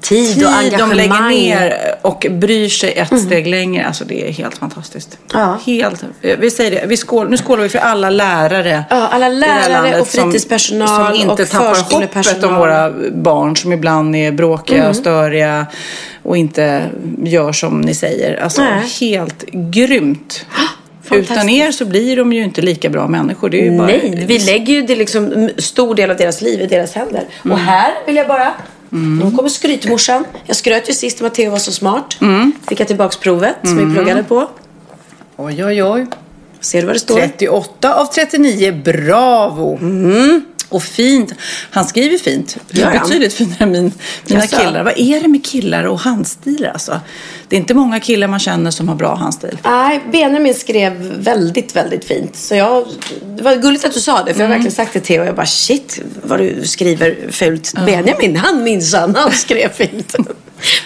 [0.00, 0.96] tid tid och de engagemang.
[0.96, 3.86] lägger ner och bryr sig ett steg längre.
[3.86, 5.18] Alltså det är helt fantastiskt.
[5.32, 5.58] Ja.
[5.66, 8.84] Helt, eh, vi säger det, vi skål, nu skålar vi för alla lärare.
[8.90, 13.72] Ja, alla lärare och fritidspersonal som, som inte och tappar hoppet om våra barn som
[13.72, 14.90] ibland är bråkiga Mm.
[14.90, 15.66] och störiga
[16.22, 16.82] och inte
[17.24, 18.42] gör som ni säger.
[18.42, 18.88] Alltså Nej.
[19.00, 20.46] helt grymt.
[21.02, 21.32] Fantastiskt.
[21.32, 23.50] Utan er så blir de ju inte lika bra människor.
[23.50, 26.60] Det är ju bara, Nej, vi lägger ju det liksom stor del av deras liv
[26.60, 27.24] i deras händer.
[27.44, 27.52] Mm.
[27.52, 28.52] Och här vill jag bara...
[28.90, 30.24] Nu kommer skrytmorsan.
[30.46, 32.16] Jag skröt ju sist om att Theo var så smart.
[32.20, 32.52] Mm.
[32.68, 34.48] Fick jag tillbaks provet som vi pluggade på.
[35.36, 36.06] Oj, oj, oj.
[36.60, 37.16] Ser du vad det står?
[37.16, 39.78] 38 av 39, bravo!
[40.70, 41.32] Och fint.
[41.70, 42.56] Han skriver fint.
[42.70, 42.90] Gör?
[42.92, 43.92] Betydligt finare än min,
[44.26, 44.56] mina Jaså?
[44.56, 44.84] killar.
[44.84, 47.00] Vad är det med killar och handstilar alltså?
[47.48, 49.58] Det är inte många killar man känner som har bra handstil.
[49.64, 52.36] Nej, Benjamin skrev väldigt, väldigt fint.
[52.36, 52.86] Så jag,
[53.36, 55.26] det var gulligt att du sa det, för jag har verkligen sagt det till och
[55.26, 57.74] jag bara shit vad du skriver fult.
[57.86, 60.16] Benjamin, han minsann, han skrev fint.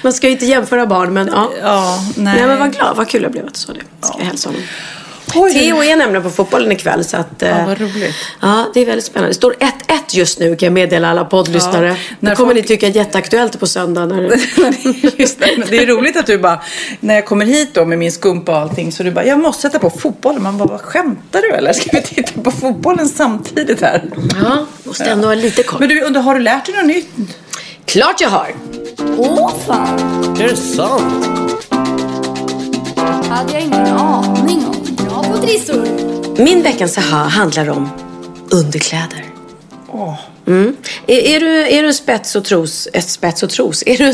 [0.03, 1.53] Man ska ju inte jämföra barn, men ja.
[1.62, 2.35] Ja, nej.
[2.35, 4.07] Nej, men vad glad, vad kul jag blev att du sa det.
[4.07, 4.62] Ska jag hälsa honom.
[5.34, 5.52] Oj.
[5.52, 7.42] Theo är nämligen på fotbollen ikväll så att...
[7.42, 8.14] eh, vad roligt.
[8.40, 9.30] Ja, det är väldigt spännande.
[9.30, 9.70] Det står 1-1
[10.10, 11.87] just nu kan jag meddela alla poddlyssnare.
[11.87, 14.06] Ja, det när kommer folk- ni tycka är jätteaktuellt på söndag.
[14.06, 14.22] När...
[15.20, 16.60] Just det, men det är roligt att du bara,
[17.00, 19.62] när jag kommer hit då med min skumpa och allting, så du bara, jag måste
[19.62, 20.42] sätta på fotbollen.
[20.42, 21.72] Man bara, vad skämtar du eller?
[21.72, 24.02] Ska vi titta på fotbollen samtidigt här?
[24.42, 25.80] Ja, måste ändå ha lite koll.
[25.80, 27.08] Men du, undrar, har du lärt dig något nytt?
[27.84, 28.54] Klart jag har!
[29.16, 29.98] Åh fan!
[30.40, 31.28] Är det sant?
[33.28, 34.73] hade jag ingen aning om.
[35.35, 35.87] På trissor!
[36.44, 37.88] Min veckans aha handlar om
[38.51, 39.25] underkläder.
[39.88, 40.14] Åh.
[40.47, 40.77] Mm.
[41.07, 42.88] Är, är, du, är du en spets och tros?
[42.92, 43.83] Ett spets och tros?
[43.87, 44.05] Är du,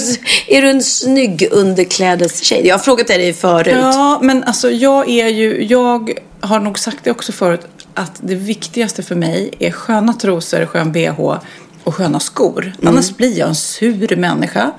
[0.56, 2.66] är du en snygg underklädestjej?
[2.66, 3.74] Jag har frågat dig förut.
[3.76, 8.34] Ja, men alltså jag är ju, jag har nog sagt det också förut, att det
[8.34, 11.38] viktigaste för mig är sköna trosor, skön bh
[11.84, 12.72] och sköna skor.
[12.84, 14.72] Annars blir jag en sur människa.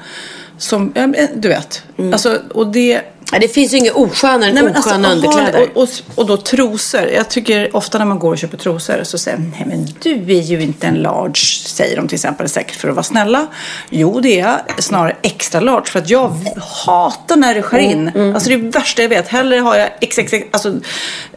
[0.62, 0.94] Som,
[1.36, 1.84] du vet.
[1.98, 3.02] Alltså, och det...
[3.34, 5.70] Ja, det finns ju inget oskönare än osköna alltså, underkläder.
[5.76, 7.02] Och, och, och då trosor.
[7.02, 10.36] Jag tycker ofta när man går och köper trosor så säger de, nej men du
[10.38, 13.48] är ju inte en large, säger de till exempel säkert för att vara snälla.
[13.90, 16.34] Jo det är jag, snarare extra large för att jag
[16.86, 18.08] hatar när det skär in.
[18.16, 19.28] Mm, Alltså det är det värsta jag vet.
[19.28, 20.74] Hellre har jag XXX, alltså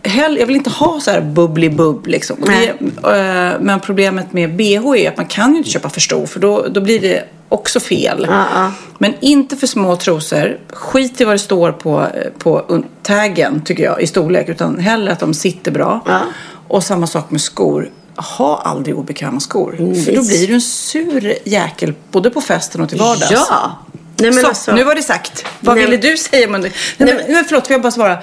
[0.03, 2.37] hell, jag vill inte ha så här bubbly bubb liksom.
[2.47, 2.69] Det,
[3.11, 6.41] eh, men problemet med bh är att man kan ju inte köpa för stor för
[6.41, 8.27] då, då blir det också fel.
[8.31, 8.73] Ja.
[8.99, 10.59] Men inte för små trosor.
[10.73, 12.07] Skit i vad det står på,
[12.39, 14.49] på taggen tycker jag i storlek.
[14.49, 16.01] Utan hellre att de sitter bra.
[16.07, 16.21] Ja.
[16.69, 17.91] Och samma sak med skor.
[18.17, 19.73] Ha aldrig obekväma skor.
[20.05, 23.31] För då blir du en sur jäkel både på festen och till vardags.
[23.31, 23.79] Ja!
[24.17, 25.45] Nej, men så, alltså, nu var det sagt.
[25.61, 26.49] Vad Nej, ville du säga?
[26.49, 28.19] Men, nej, men, men förlåt, får jag bara svara?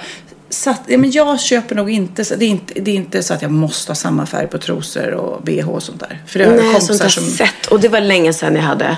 [0.50, 3.34] Så att, ja, men jag köper nog inte, det är inte, det är inte så
[3.34, 6.22] att jag måste ha samma färg på trosor och bh och sånt där.
[6.26, 7.24] För det har Nej, sånt där som...
[7.24, 7.66] fett.
[7.70, 8.96] Och det var länge sedan jag hade.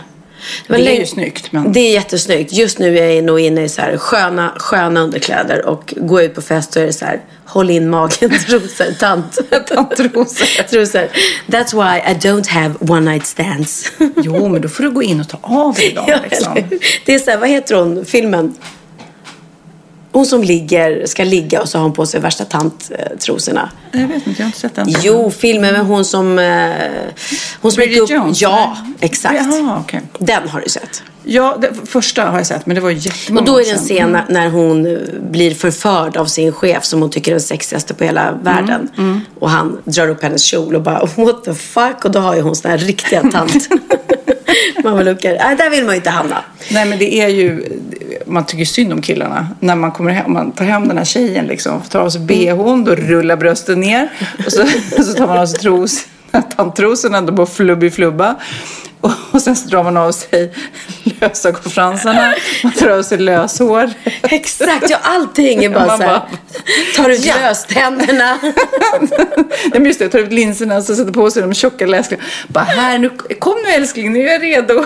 [0.68, 2.52] Var Det är ju snyggt, men- Det är jättesnyggt.
[2.52, 6.34] Just nu är jag nog inne i så här sköna, sköna underkläder och gå ut
[6.34, 9.38] på fest och är det så här håll in magen trosor, tant.
[9.66, 10.62] Tanttrosor.
[10.70, 11.08] trosor.
[11.46, 13.92] That's why I don't have one night stands.
[14.16, 15.98] Jo, men då får du gå in och ta av dig.
[16.06, 16.52] Ja, liksom.
[16.54, 16.78] hur?
[17.06, 18.54] Det är så här, vad heter hon, filmen?
[20.14, 23.68] Hon som ligger, ska ligga och så har hon på sig värsta tanttrosorna.
[23.92, 24.86] Jag vet inte, jag har inte sett den.
[25.02, 26.38] Jo, filmen med hon som...
[26.38, 26.70] Eh,
[27.60, 28.40] hon som Bridget upp, Jones?
[28.42, 29.34] Ja, exakt.
[29.34, 30.00] Jaha, okej.
[30.18, 31.02] Den har du sett.
[31.26, 33.78] Ja, det första har jag sett, men det var jättemånga Och då är det en
[33.78, 34.98] scen när- när hon eh,
[35.30, 38.88] blir förförd av sin chef som hon tycker är den sexigaste på hela världen.
[39.40, 42.04] Och han drar upp hennes kjol och bara what the fuck?
[42.04, 43.54] Och då har ju hon sån här riktiga tant.
[45.04, 45.28] lucka.
[45.28, 46.44] Nej, där vill man ju inte hamna.
[46.70, 47.64] Nej, men det är ju...
[48.26, 49.48] Man tycker synd om killarna.
[49.60, 51.80] När man kommer hem, man tar hem den här tjejen liksom.
[51.80, 54.08] Tar av sig bhn, då rullar brösten ner.
[54.46, 54.66] Och så,
[55.02, 56.06] så tar man av sig tros,
[56.56, 58.34] tanttrosorna, då bara flubbig flubba.
[59.00, 60.52] Och, och sen så drar man av sig
[61.20, 62.34] lösögonfransarna.
[62.62, 63.90] Man tar av sig löshår.
[64.22, 66.20] Exakt, ja allting är bara Man så här.
[66.96, 67.34] Tar ut Ja.
[67.42, 68.38] löständerna.
[68.42, 72.22] Nej men just det, tar ut linserna och sätter på sig de tjocka läsklarna.
[72.48, 74.84] Bara här, nu, kom nu älskling, nu är jag redo.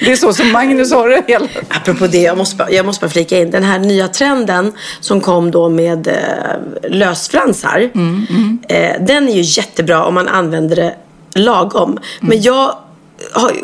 [0.00, 1.48] Det är så som Magnus har det hela.
[1.68, 3.50] Apropå det, jag måste, bara, jag måste bara flika in.
[3.50, 6.14] Den här nya trenden som kom då med eh,
[6.90, 7.90] lösfransar.
[8.68, 10.94] Eh, den är ju jättebra om man använder det
[11.34, 11.98] lagom.
[12.20, 12.74] Men jag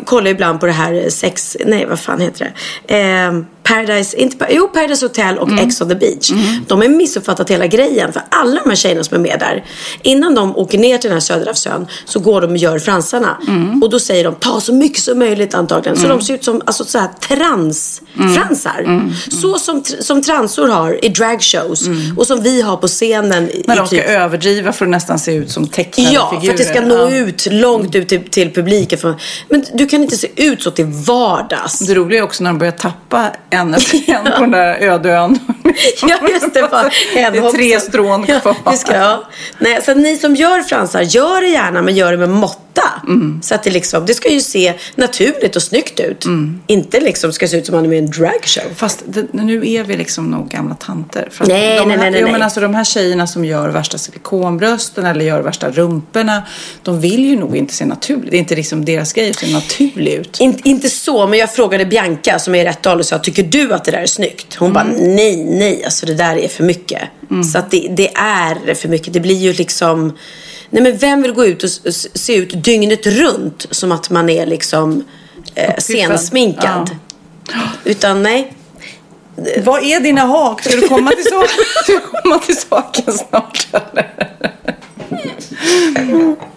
[0.05, 1.57] kollar ibland på det här sex...
[1.65, 2.53] Nej, vad fan heter
[2.85, 2.97] det?
[2.99, 3.31] Eh,
[3.67, 6.31] Paradise, inte, jo, Paradise Hotel och Ex on the beach.
[6.67, 8.13] De har missuppfattat hela grejen.
[8.13, 9.65] För alla de här tjejerna som är med där.
[10.01, 13.37] Innan de åker ner till den här Söderhavsön så går de och gör fransarna.
[13.81, 15.97] Och då säger de ta så mycket som möjligt antagligen.
[15.97, 17.09] Så de ser ut som alltså, så här,
[18.15, 19.01] transfransar.
[19.41, 21.83] Så som, som transor har i dragshows.
[22.17, 23.49] Och som vi har på scenen.
[23.67, 26.45] När de ska typ- överdriva för att nästan se ut som tecknade Ja, figurer.
[26.45, 27.15] för att det ska nå Ja.
[27.15, 28.99] ut långt ut till, till publiken.
[29.49, 31.79] Men du kan inte se ut så till vardags.
[31.79, 35.09] Det roliga är också när de börjar tappa en efter en på den där öde
[35.09, 35.39] ön.
[36.01, 36.67] Ja, just det.
[36.71, 38.55] Bara, det är tre strån kvar.
[38.65, 39.23] Ja, ska, ja.
[39.59, 42.61] Nej, så ni som gör fransar, gör det gärna men gör det med måtta.
[43.41, 46.25] Så att det liksom, det ska ju se naturligt och snyggt ut.
[46.67, 48.63] Inte liksom ska se ut som man är med i en dragshow.
[48.75, 51.27] Fast det, nu är vi liksom nog gamla tanter.
[51.31, 53.69] För Nej, de nej, här, nej, nej, jo, men alltså de här tjejerna som gör
[53.69, 56.43] värsta silikonbrösten eller gör värsta rumporna.
[56.83, 58.31] De vill ju nog inte se naturligt.
[58.31, 60.39] Det är inte liksom deras grej att se naturlig ut.
[60.39, 63.43] In, inte så, men jag frågade Bianca som är i rätt ålder och sa, tycker
[63.51, 64.55] du att det där är snyggt?
[64.55, 67.01] Hon bara, nej, nej, alltså det där är för mycket.
[67.51, 69.13] Så att det, det är för mycket.
[69.13, 70.17] Det blir ju liksom,
[70.69, 74.45] Nej men vem vill gå ut och se ut dygnet runt som att man är
[74.45, 75.03] liksom
[75.55, 76.89] eh, sensminkad?
[77.83, 78.53] Utan nej.
[79.63, 80.63] Vad är dina hak?
[80.63, 81.43] Ska du komma till, så-
[81.83, 84.13] ska du komma till saken snart eller?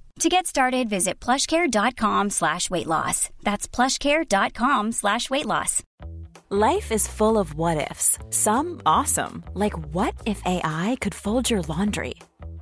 [0.21, 3.31] To get started, visit plushcare.com slash weight loss.
[3.41, 5.81] That's plushcare.com slash weight loss.
[6.51, 8.19] Life is full of what ifs.
[8.29, 12.13] Some awesome, like what if AI could fold your laundry?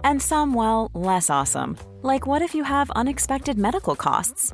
[0.05, 4.53] And some, well, less awesome, like what if you have unexpected medical costs?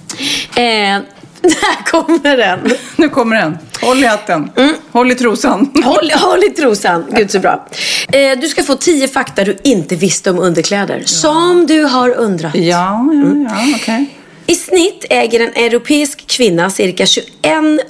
[0.55, 1.01] Eh,
[1.41, 2.59] där kommer den.
[2.95, 3.57] Nu kommer den.
[3.81, 4.49] Håll i hatten.
[4.91, 5.71] Håll i trosan.
[5.83, 7.05] Håll, håll i trosan.
[7.11, 7.67] Gud så bra.
[8.11, 11.03] Eh, du ska få tio fakta du inte visste om underkläder.
[11.05, 12.55] Som du har undrat.
[12.55, 14.17] Ja, ja, ja, okej.
[14.47, 17.25] I snitt äger en europeisk kvinna cirka 21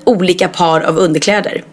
[0.03, 1.63] olika par av underkläder.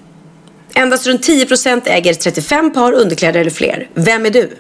[0.75, 3.89] Endast runt 10% äger 35 par underkläder eller fler.
[3.95, 4.51] Vem är du?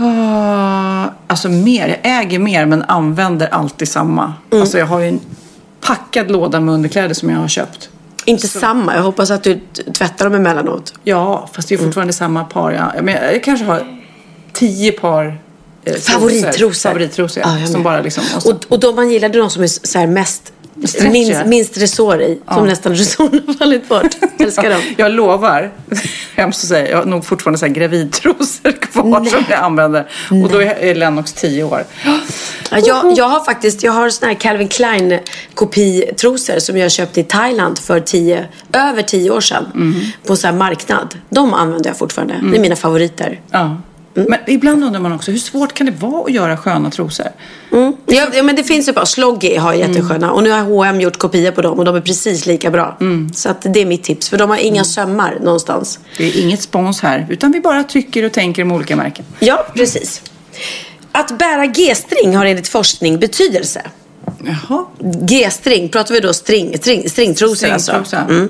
[0.00, 1.88] Ah, alltså mer.
[1.88, 4.34] Jag äger mer men använder alltid samma.
[4.50, 4.62] Mm.
[4.62, 5.20] Alltså jag har ju en
[5.80, 7.88] packad låda med underkläder som jag har köpt.
[8.24, 8.94] Inte samma.
[8.94, 9.60] Jag hoppas att du
[9.94, 10.94] tvättar dem emellanåt.
[11.04, 12.72] Ja, fast det är fortfarande samma par.
[12.72, 14.02] Jag, men jag, kanske har
[14.52, 15.38] tio par
[15.84, 16.12] eh, trosor.
[16.12, 16.88] Favorittrosor.
[16.90, 18.24] Favorittrosor, Ja, Som bara liksom...
[18.36, 20.52] Och så, Och, och de man gillar det är de som är så mest.
[21.10, 22.38] Minst, minst resår i.
[22.54, 24.16] Som nästan resåren har fallit bort.
[24.38, 24.80] Älskar dem.
[24.96, 25.70] Jag lovar,
[26.34, 30.08] hemskt att säga, jag har nog fortfarande så här gravidtrosor kvar som jag använder.
[30.30, 31.84] Och då är Lennox tio år.
[32.70, 35.18] Ja, jag, jag har faktiskt jag har såna här Calvin Klein
[35.54, 39.66] kopitrosor som jag köpte i Thailand för tio, över tio år sedan.
[39.74, 40.00] Mm.
[40.26, 41.14] På så här marknad.
[41.28, 42.34] De använder jag fortfarande.
[42.42, 43.40] Det är mina favoriter.
[43.50, 43.76] Ja.
[44.14, 47.26] Men ibland undrar man också, hur svårt kan det vara att göra sköna trosor?
[48.06, 49.06] Ja, ja, men det finns ju bara.
[49.06, 50.32] Sloggy har jättesköna.
[50.32, 52.98] Och nu har H&M gjort kopior på dem och de är precis lika bra.
[53.34, 54.28] Så att det är mitt tips.
[54.28, 55.98] För de har inga sömmar någonstans.
[56.16, 59.24] Det är inget spons här, utan vi bara tycker och tänker om olika märken.
[59.38, 60.22] Ja, precis.
[61.12, 63.82] Att bära G-string har enligt forskning betydelse.
[64.44, 64.84] Jaha.
[65.22, 68.16] G-string, pratar vi då string, string, stringtrosor alltså?
[68.16, 68.48] Mm.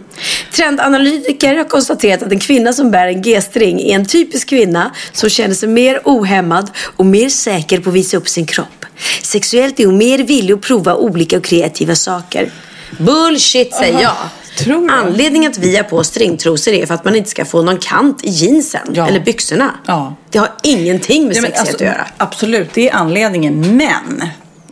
[0.53, 5.31] Trendanalytiker har konstaterat att en kvinna som bär en G-string är en typisk kvinna som
[5.31, 8.85] känner sig mer ohämmad och mer säker på att visa upp sin kropp.
[9.23, 12.51] Sexuellt är hon mer villig att prova olika och kreativa saker.
[12.99, 14.13] Bullshit säger jag.
[14.59, 14.93] tror du?
[14.93, 18.25] Anledningen att vi har på stringtrosor är för att man inte ska få någon kant
[18.25, 19.09] i jeansen Ja.
[19.09, 19.71] eller byxorna.
[19.87, 20.17] Ja.
[20.31, 22.07] Det har ingenting med Ja, sexighet alltså, att göra.
[22.17, 23.77] Absolut, det är anledningen.
[23.77, 24.29] Men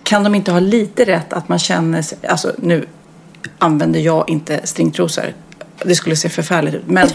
[0.08, 2.18] kan de inte ha lite rätt att man känner sig...
[2.28, 2.86] Alltså nu
[3.58, 5.34] använder jag inte stringtrosor.
[5.84, 6.82] Det skulle se förfärligt ut.
[6.86, 7.08] Men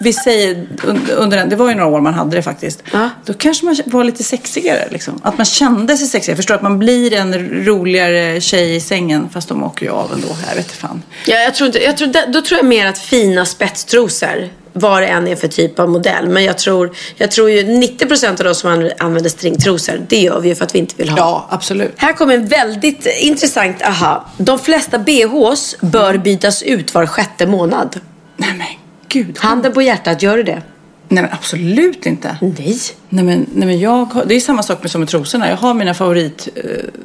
[0.00, 2.82] vi säger un- under den, det var ju några år man hade det faktiskt.
[2.92, 3.10] Ja.
[3.24, 5.20] Då kanske man var lite sexigare liksom.
[5.22, 6.36] Att man kände sig sexigare.
[6.36, 9.28] Förstår att man blir en roligare tjej i sängen.
[9.32, 10.28] Fast de åker ju av ändå.
[10.48, 11.02] Jag vet inte fan.
[11.26, 15.06] Ja, jag tror inte, jag tror, då tror jag mer att fina spetstrosor, vad det
[15.06, 16.28] än är för typ av modell.
[16.28, 20.40] Men jag tror, jag tror ju 90% av de som an- använder stringtrosor, det gör
[20.40, 21.18] vi ju för att vi inte vill ha.
[21.18, 21.92] Ja, absolut.
[21.96, 24.26] Här kommer en väldigt intressant aha.
[24.38, 28.00] De flesta bhs bör bytas ut var sjätte månad.
[28.36, 28.66] Nej men
[29.08, 29.38] gud.
[29.38, 30.62] Handen på hjärtat, gör du det?
[31.08, 32.36] Nej men absolut inte.
[32.40, 32.78] Nej.
[33.08, 35.48] Nej men, nej men jag har, det är samma sak med som med trosorna.
[35.50, 36.62] Jag har mina favorit, eh,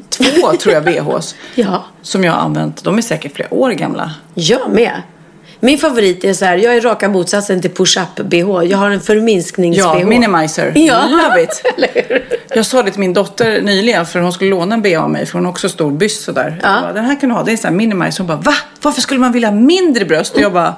[0.09, 1.35] två tror jag bhs.
[1.55, 1.85] Ja.
[2.01, 2.83] Som jag har använt.
[2.83, 4.13] De är säkert flera år gamla.
[4.33, 5.01] Jag med.
[5.59, 8.63] Min favorit är så här, jag är raka motsatsen till push-up bh.
[8.63, 9.99] Jag har en förminsknings-bh.
[9.99, 10.73] Ja, minimizer.
[10.75, 11.07] Ja.
[11.07, 11.63] Love it.
[12.55, 15.25] Jag sa det till min dotter nyligen för hon skulle låna en bh av mig
[15.25, 16.59] för hon har också stor byst sådär.
[16.63, 16.73] Ja.
[16.73, 17.43] Jag bara, Den här kan du ha.
[17.43, 18.23] Det är sån här minimizer.
[18.23, 18.53] Hon bara, va?
[18.81, 20.35] Varför skulle man vilja ha mindre bröst?
[20.35, 20.75] Och jag bara,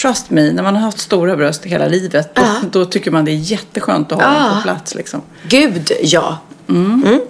[0.00, 3.30] trust me, när man har haft stora bröst hela livet då, då tycker man det
[3.30, 5.22] är jätteskönt att ha dem på plats liksom.
[5.42, 6.38] Gud, ja.
[6.68, 7.20] Mm.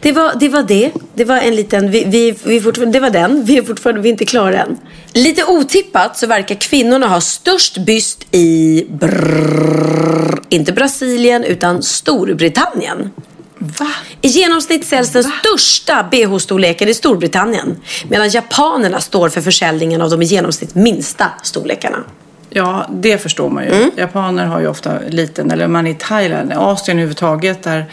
[0.00, 0.92] Det, var, det var det.
[1.14, 3.44] Det var en liten, vi, vi, vi det var den.
[3.44, 4.78] Vi är fortfarande vi är inte klara än.
[5.12, 13.10] Lite otippat så verkar kvinnorna ha störst byst i, brrr, inte Brasilien utan Storbritannien.
[13.58, 13.90] Va?
[14.20, 17.76] I genomsnitt säljs den största bh-storleken i Storbritannien.
[18.08, 22.04] Medan japanerna står för försäljningen av de i genomsnitt minsta storlekarna.
[22.50, 23.70] Ja, det förstår man ju.
[23.70, 23.90] Mm.
[23.96, 27.86] Japaner har ju ofta liten, eller man är i Thailand, Asien överhuvudtaget, där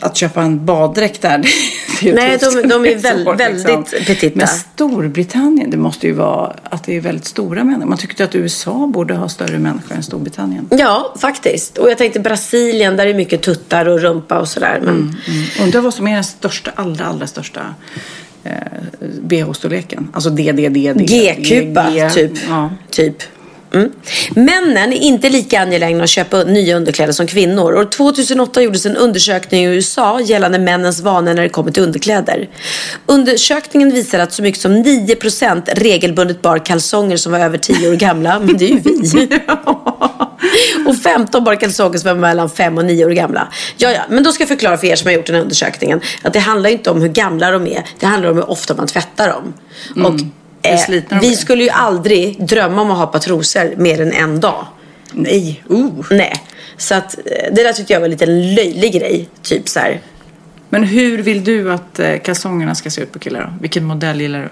[0.00, 1.38] att köpa en baddräkt där,
[2.00, 4.36] det är Nej, de- de är väl- svårt, väldigt petita.
[4.38, 7.86] Men Storbritannien, det måste ju vara att det är väldigt stora människor.
[7.86, 10.66] Man tycker ju att USA borde ha större människor än Storbritannien.
[10.70, 11.78] Ja, faktiskt.
[11.78, 14.80] Och jag tänkte Brasilien, där är mycket tuttar och rumpa och sådär.
[14.82, 14.90] Men
[15.28, 15.44] Mm.
[15.62, 17.60] Undrar vad som är den största, allra, allra största
[18.44, 18.52] eh,
[19.22, 20.08] bh-storleken.
[20.12, 20.76] Alltså DDD.
[21.08, 22.32] G-kupa, typ.
[22.48, 22.70] Ja.
[22.90, 23.16] typ.
[23.74, 23.92] Mm.
[24.30, 27.74] Männen är inte lika angelägna att köpa nya underkläder som kvinnor.
[27.74, 32.48] År 2008 gjordes en undersökning i USA gällande männens vanor när det kommer till underkläder.
[33.06, 37.94] Undersökningen visar att så mycket som 9% regelbundet bar kalsonger som var över 10 år
[37.94, 38.40] gamla.
[38.40, 39.40] Men det är ju vi.
[40.86, 43.48] Och 15 bar kalsonger som var mellan 5 och 9 år gamla.
[43.76, 46.00] Ja, ja, men då ska jag förklara för er som har gjort den här undersökningen.
[46.22, 47.84] Att det handlar inte om hur gamla de är.
[47.98, 49.54] Det handlar om hur ofta man tvättar dem.
[50.04, 54.00] Och Hur eh, vi skulle ju aldrig drömma om att ha ett par trosor mer
[54.00, 54.66] än en dag.
[55.12, 56.06] Nej, uh.
[56.10, 56.32] Nej.
[56.76, 59.28] Så att eh, det där tyckte jag var en liten löjlig grej.
[59.42, 60.00] Typ så här.
[60.68, 63.48] Men hur vill du att eh, kalsongerna ska se ut på killar då?
[63.60, 64.48] Vilken modell gillar du?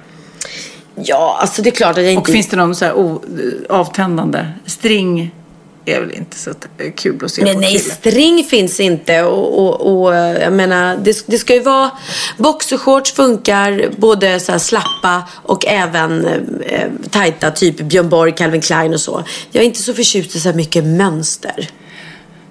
[0.94, 2.20] Ja, alltså det är klart att jag inte...
[2.20, 3.18] Och finns det någon så här
[3.68, 5.34] avtändande string
[5.92, 6.50] är väl inte så
[6.96, 7.94] kul att se Men på nej, kille.
[7.94, 11.90] string finns inte och, och, och jag menar, det, det ska ju vara
[12.36, 16.26] boxershorts funkar, både så slappa och även
[16.66, 19.24] eh, tajta, typ Björn Borg, Calvin Klein och så.
[19.50, 21.68] Jag är inte så förtjust i så mycket mönster.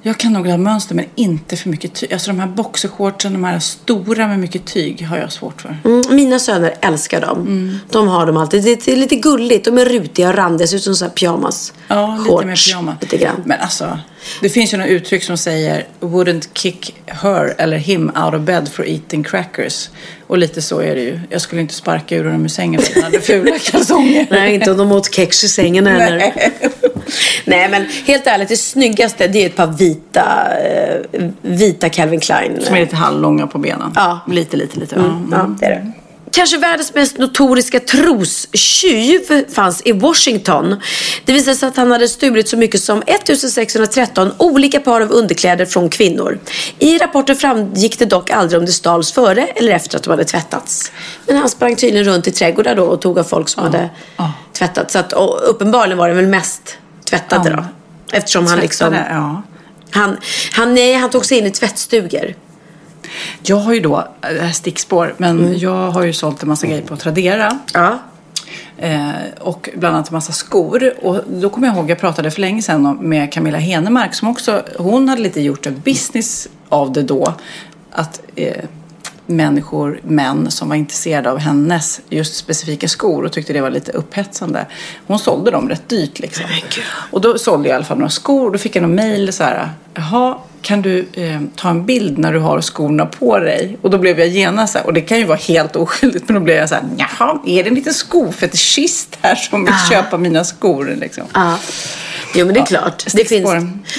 [0.07, 2.13] Jag kan nog ha mönster men inte för mycket tyg.
[2.13, 5.77] Alltså de här boxershortsen, de här stora med mycket tyg har jag svårt för.
[5.85, 7.41] Mm, mina söner älskar dem.
[7.41, 7.79] Mm.
[7.91, 8.63] De har dem alltid.
[8.63, 9.65] Det är lite gulligt.
[9.65, 10.67] De är rutiga och randiga.
[10.67, 11.73] Ser ut som så här pyjamas.
[11.87, 12.95] Ja, lite mer pyjamas.
[13.01, 13.43] Lite grann.
[13.45, 13.99] Men alltså,
[14.41, 18.69] det finns ju några uttryck som säger wouldn't kick her eller him out of bed
[18.69, 19.89] for eating crackers.
[20.27, 21.19] Och lite så är det ju.
[21.29, 24.27] Jag skulle inte sparka ur honom ur sängen för att han hade fula kalsonger.
[24.29, 26.33] Nej, inte om de åt kex i sängen heller.
[27.45, 27.69] Nej.
[27.69, 30.47] Men helt ärligt, det snyggaste det är ett par vita,
[31.13, 32.61] eh, vita Calvin Klein.
[32.61, 33.91] Som är lite halvlånga på benen.
[33.95, 34.19] Ja.
[34.27, 34.95] Lite, lite, lite.
[34.95, 35.37] Mm, Ja.
[35.37, 35.91] ja, det är det.
[36.31, 40.75] Kanske världens mest notoriska trostjuv fanns i Washington.
[41.25, 45.65] Det visade sig att han hade stulit så mycket som 1613 olika par av underkläder
[45.65, 46.39] från kvinnor.
[46.79, 50.23] I rapporten framgick det dock aldrig om det stals före eller efter att de hade
[50.25, 50.91] tvättats.
[51.27, 53.89] Men han sprang tydligen runt i trädgårdar då och tog av folk som hade
[54.53, 54.91] tvättat.
[54.91, 55.13] Så att,
[55.49, 56.77] uppenbarligen var det väl mest
[57.09, 57.55] tvättade Ja.
[57.55, 57.63] då.
[58.17, 58.89] Eftersom han liksom...
[58.89, 59.41] Tvättade, ja.
[59.91, 60.17] Han,
[60.51, 62.33] han, nej, han tog sig in i tvättstugor.
[63.43, 66.67] Jag har ju då, det här är stickspår, men jag har ju sålt en massa
[66.67, 67.59] grejer på Tradera.
[67.73, 67.99] Ja.
[68.77, 70.93] Eh, och bland annat en massa skor.
[71.01, 74.27] Och då kommer jag ihåg, jag pratade för länge sedan om- med Camilla Henemark som
[74.27, 77.33] också, hon hade lite gjort en business av det då.
[77.91, 78.63] Att eh,
[79.27, 83.91] människor, män som var intresserade av hennes just specifika skor och tyckte det var lite
[83.91, 84.65] upphetsande.
[85.07, 86.45] Hon sålde dem rätt dyrt liksom.
[87.11, 89.33] Och då sålde jag i alla fall några skor och då fick jag någon mail
[89.33, 89.69] så här.
[89.93, 93.77] Jaha, kan du eh, ta en bild när du har skorna på dig?
[93.81, 96.35] Och då blev jag genast så här, och det kan ju vara helt oskyldigt, men
[96.35, 100.17] då blev jag så här, jaha, är det en liten skofetischist här som vill köpa
[100.17, 101.23] mina skor liksom?
[101.33, 101.57] Ja.
[102.35, 103.05] Jo, men det är klart.
[103.13, 103.49] Det finns...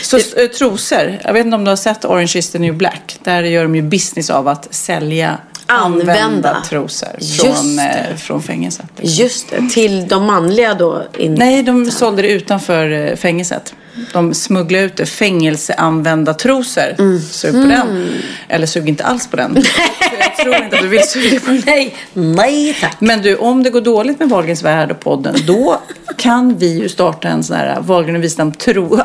[0.02, 3.18] Så eh, trosor, jag vet inte om du har sett Orange is the new black.
[3.24, 6.12] Där gör de ju business av att sälja Använda.
[6.12, 7.08] använda trosor
[7.38, 8.06] från, det.
[8.10, 8.86] eh, från fängelset.
[8.96, 9.24] liksom.
[9.24, 11.02] Just det, till de manliga då?
[11.18, 11.34] In...
[11.34, 13.74] Nej, de sålde det utanför eh, fängelset.
[14.12, 15.06] De smugglade ut det.
[15.06, 16.94] Fängelseanvända trosor.
[16.98, 17.20] Mm.
[17.20, 18.12] Sug på den.
[18.48, 19.56] Eller sug inte alls på den.
[20.20, 21.62] jag tror inte att du vill suga på den.
[21.66, 22.96] Nej, nej tack.
[23.00, 25.80] Men du, om det går dåligt med Wahlgrens värld och podden, då
[26.16, 29.00] kan vi ju starta en sån här Wahlgren och Wistam tro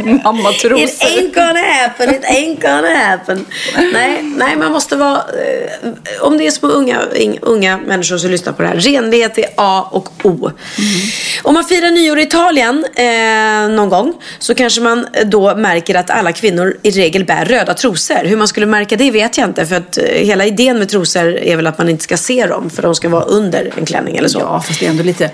[0.00, 1.06] använda It mammatrosor.
[1.06, 3.46] ain't gonna happen, it ain't gonna happen.
[3.92, 7.00] Nej, nej man måste vara, eh, om det är små unga,
[7.42, 10.50] unga människor som lyssnar på det här, renlighet är A och O.
[11.42, 16.10] Om man firar nyår i Italien eh, någon gång så kanske man då märker att
[16.10, 18.24] alla kvinnor i regel bär röda trosor.
[18.24, 21.36] Hur man skulle märka det vet jag inte för att eh, hela idén med trosor
[21.38, 24.16] är väl att man inte ska se dem för de ska vara under en klänning
[24.16, 24.38] eller så.
[24.38, 25.30] Ja, fast det är ändå lite,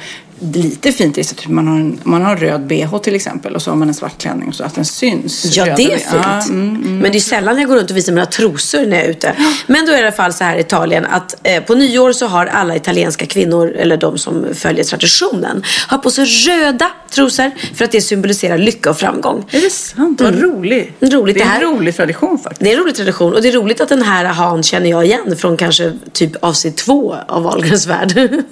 [0.52, 1.18] lite fint.
[1.18, 3.70] Är så typ man har en, man har en röd bh till exempel och så
[3.70, 5.56] har man en svart klänning och så att den syns.
[5.56, 6.06] Ja, det är fint.
[6.12, 6.98] Ja, mm, mm.
[6.98, 9.36] Men det är sällan jag går runt och visar mina trosor när jag är ute.
[9.66, 12.12] Men då är det i alla fall så här i Italien att eh, på nyår
[12.12, 17.50] så har alla italienska kvinnor, eller de som följer traditionen, har på sig röda trosor
[17.74, 19.44] för att det symboliserar lycka och framgång.
[19.50, 20.20] Är det sant?
[20.20, 20.92] Vad roligt.
[21.00, 21.62] Roligt Det är det här.
[21.62, 22.60] en rolig tradition faktiskt.
[22.60, 25.04] Det är en rolig tradition och det är roligt att den här han känner jag
[25.04, 28.12] igen från kanske typ avsnitt två av Wahlgrens värld.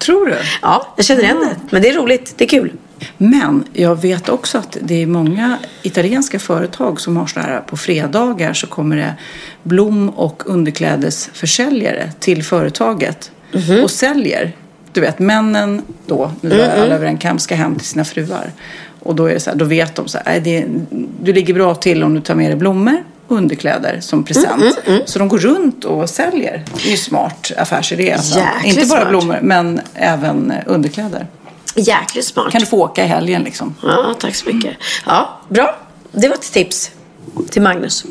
[0.00, 0.34] Tror du?
[0.62, 1.56] ja, jag känner igen det.
[1.70, 2.72] Men det är roligt, det är kul.
[3.18, 7.76] Men jag vet också att det är många italienska företag som har sådana här på
[7.76, 9.14] fredagar så kommer det
[9.62, 13.82] blom och underklädesförsäljare till företaget Mhm.
[13.84, 14.52] och säljer.
[14.92, 18.04] Du vet, männen då, nu drar Mm, alla över en kam, ska hem till sina
[18.04, 18.52] fruar.
[19.00, 20.64] Och då, är det så här, då vet de så här, "Nej, det,
[21.22, 22.96] du ligger bra till om du tar med dig blommor
[23.30, 24.78] underkläder som present.
[24.86, 26.64] Mm, Så de går runt och säljer.
[26.74, 28.12] Det är ju smart affärsidé.
[28.12, 28.40] Alltså.
[28.64, 29.08] Inte bara smart.
[29.08, 31.26] blommor, men även eh, underkläder.
[31.74, 32.52] Jäkligt smart.
[32.52, 33.74] Kan du få åka i helgen liksom.
[33.82, 34.76] Ja, tack så mycket.
[35.06, 35.76] Ja, bra.
[36.12, 36.90] Det var ett tips
[37.50, 38.04] till Magnus.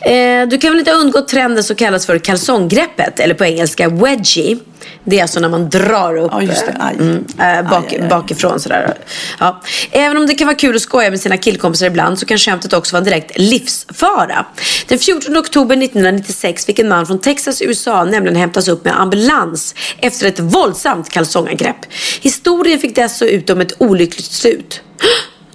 [0.00, 3.88] Eh, du kan väl inte ha undgått trenden som kallas för kalsonggreppet, eller på engelska
[3.88, 4.58] wedgie.
[5.04, 6.72] Det är alltså när man drar upp Ja, just det.
[6.72, 8.08] Mm, eh, bak, Aj, aj, aj.
[8.08, 8.60] bakifrån.
[8.60, 8.94] Sådär.
[9.38, 9.60] Ja.
[9.90, 12.72] Även om det kan vara kul att skoja med sina killkompisar ibland så kan skämtet
[12.72, 14.46] också vara en direkt livsfara.
[14.88, 19.74] Den 14 oktober 1996 fick en man från Texas, USA nämligen hämtas upp med ambulans
[19.98, 21.76] efter ett våldsamt kalsongangrepp.
[22.20, 24.80] Historien fick dessutom ett olyckligt slut.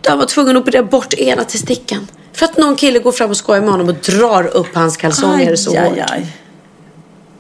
[0.02, 2.08] Då han var tvungen att operera bort ena testikeln.
[2.34, 5.56] För att någon kille går fram och skojar med honom och drar upp hans kalsonger
[5.56, 5.98] så hårt.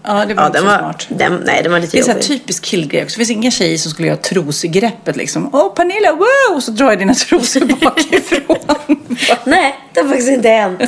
[0.07, 1.05] Ja, det var Ja, den var, smart.
[1.09, 2.23] den, nej, den var lite Det är så jobbig.
[2.23, 3.13] typisk killgrej också.
[3.13, 5.49] Det finns inga tjejer som skulle göra trosgreppet liksom.
[5.53, 6.55] Åh Pernilla, wow!
[6.55, 8.57] Och så drar jag dina trosor bakifrån.
[9.45, 10.81] Nej, det har faktiskt inte hänt.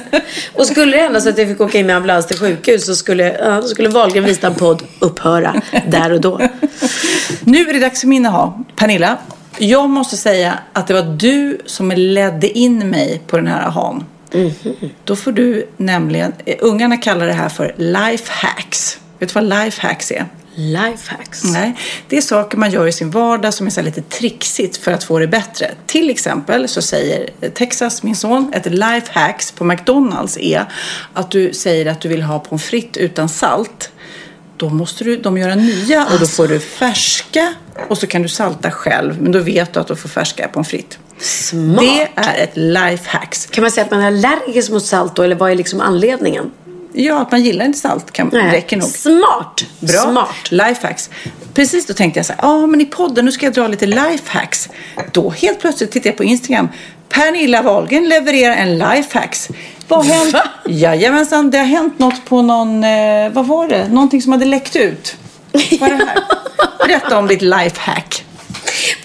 [0.54, 2.96] Och skulle det hända så att jag fick åka in med ambulans till sjukhus så
[2.96, 6.40] skulle, ja, skulle Wahlgren visa en podd upphöra där och då.
[7.42, 8.60] nu är det dags för min ha.
[8.76, 9.18] Pernilla,
[9.58, 14.04] Jag måste säga att det var du som ledde in mig på den här ahan.
[15.04, 19.00] Då får du nämligen, eh, ungarna kallar det här för life hacks.
[19.20, 20.26] Vet du vad life hacks är?
[20.60, 21.44] Lifehacks.
[21.44, 21.76] Nej,
[22.08, 25.04] det är saker man gör i sin vardag som är så lite trixigt för att
[25.04, 25.72] få det bättre.
[25.86, 30.66] Till exempel så säger Texas, min son, ett life hacks på McDonalds är
[31.14, 33.92] att du säger att du vill ha pommes frites utan salt.
[34.58, 37.54] Då måste du, de göra nya och då får du färska
[37.90, 39.22] och så kan du salta själv.
[39.22, 40.98] Men då vet du att du får färska pommes frites.
[41.20, 41.80] Smart.
[41.80, 43.46] Det är ett life hacks.
[43.46, 46.52] Kan man säga att man är allergisk mot salt då, eller vad är liksom anledningen?
[47.00, 48.90] Ja, att man gillar inte salt kan, räcker nog.
[48.90, 49.66] Smart.
[49.80, 50.02] Bra.
[50.02, 50.52] Smart.
[50.52, 51.10] Lifehacks.
[51.54, 53.86] Precis då tänkte jag så här, ja men i podden nu ska jag dra lite
[53.86, 54.70] lifehacks.
[55.12, 56.70] Då helt plötsligt tittar jag på Instagram.
[57.10, 59.50] Pernilla Wahlgren levererar en lifehacks.
[59.88, 60.36] Vad har hänt?
[60.68, 63.88] Jajamensan, det har hänt något på någon, eh, vad var det?
[63.88, 65.16] Någonting som hade läckt ut.
[65.52, 66.24] Vad är det här?
[66.88, 68.24] Berätta om ditt lifehack.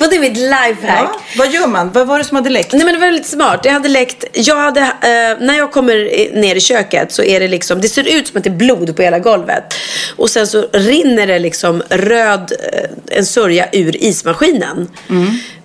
[0.02, 1.10] Vad är mitt lifehack?
[1.12, 1.90] Ja, vad gör man?
[1.92, 2.72] Vad var det som hade läckt?
[2.72, 3.60] Nej men det var lite smart.
[3.64, 5.94] Jag hade läckt, jag hade, eh, när jag kommer
[6.40, 8.96] ner i köket så är det liksom, det ser ut som att det är blod
[8.96, 9.74] på hela golvet.
[10.16, 14.88] Och sen så rinner det liksom röd, eh, en sörja ur ismaskinen.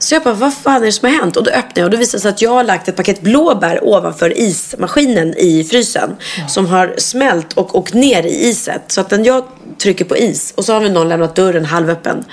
[0.07, 1.37] Så jag bara, vad fan är det som har hänt?
[1.37, 3.21] Och då öppnar jag och då visar det sig att jag har lagt ett paket
[3.21, 6.15] blåbär ovanför ismaskinen i frysen.
[6.47, 8.81] Som har smält och åkt ner i iset.
[8.87, 9.43] Så att när jag
[9.77, 12.25] trycker på is och så har vi någon lämnat dörren halvöppen.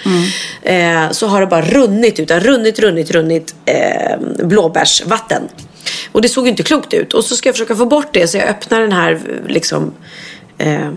[0.62, 5.42] Eh, så har det bara runnit ut, det har runnit, runnit, runnit eh, blåbärsvatten.
[6.12, 7.14] Och det såg ju inte klokt ut.
[7.14, 9.94] Och så ska jag försöka få bort det så jag öppnar den här liksom
[10.58, 10.90] eh,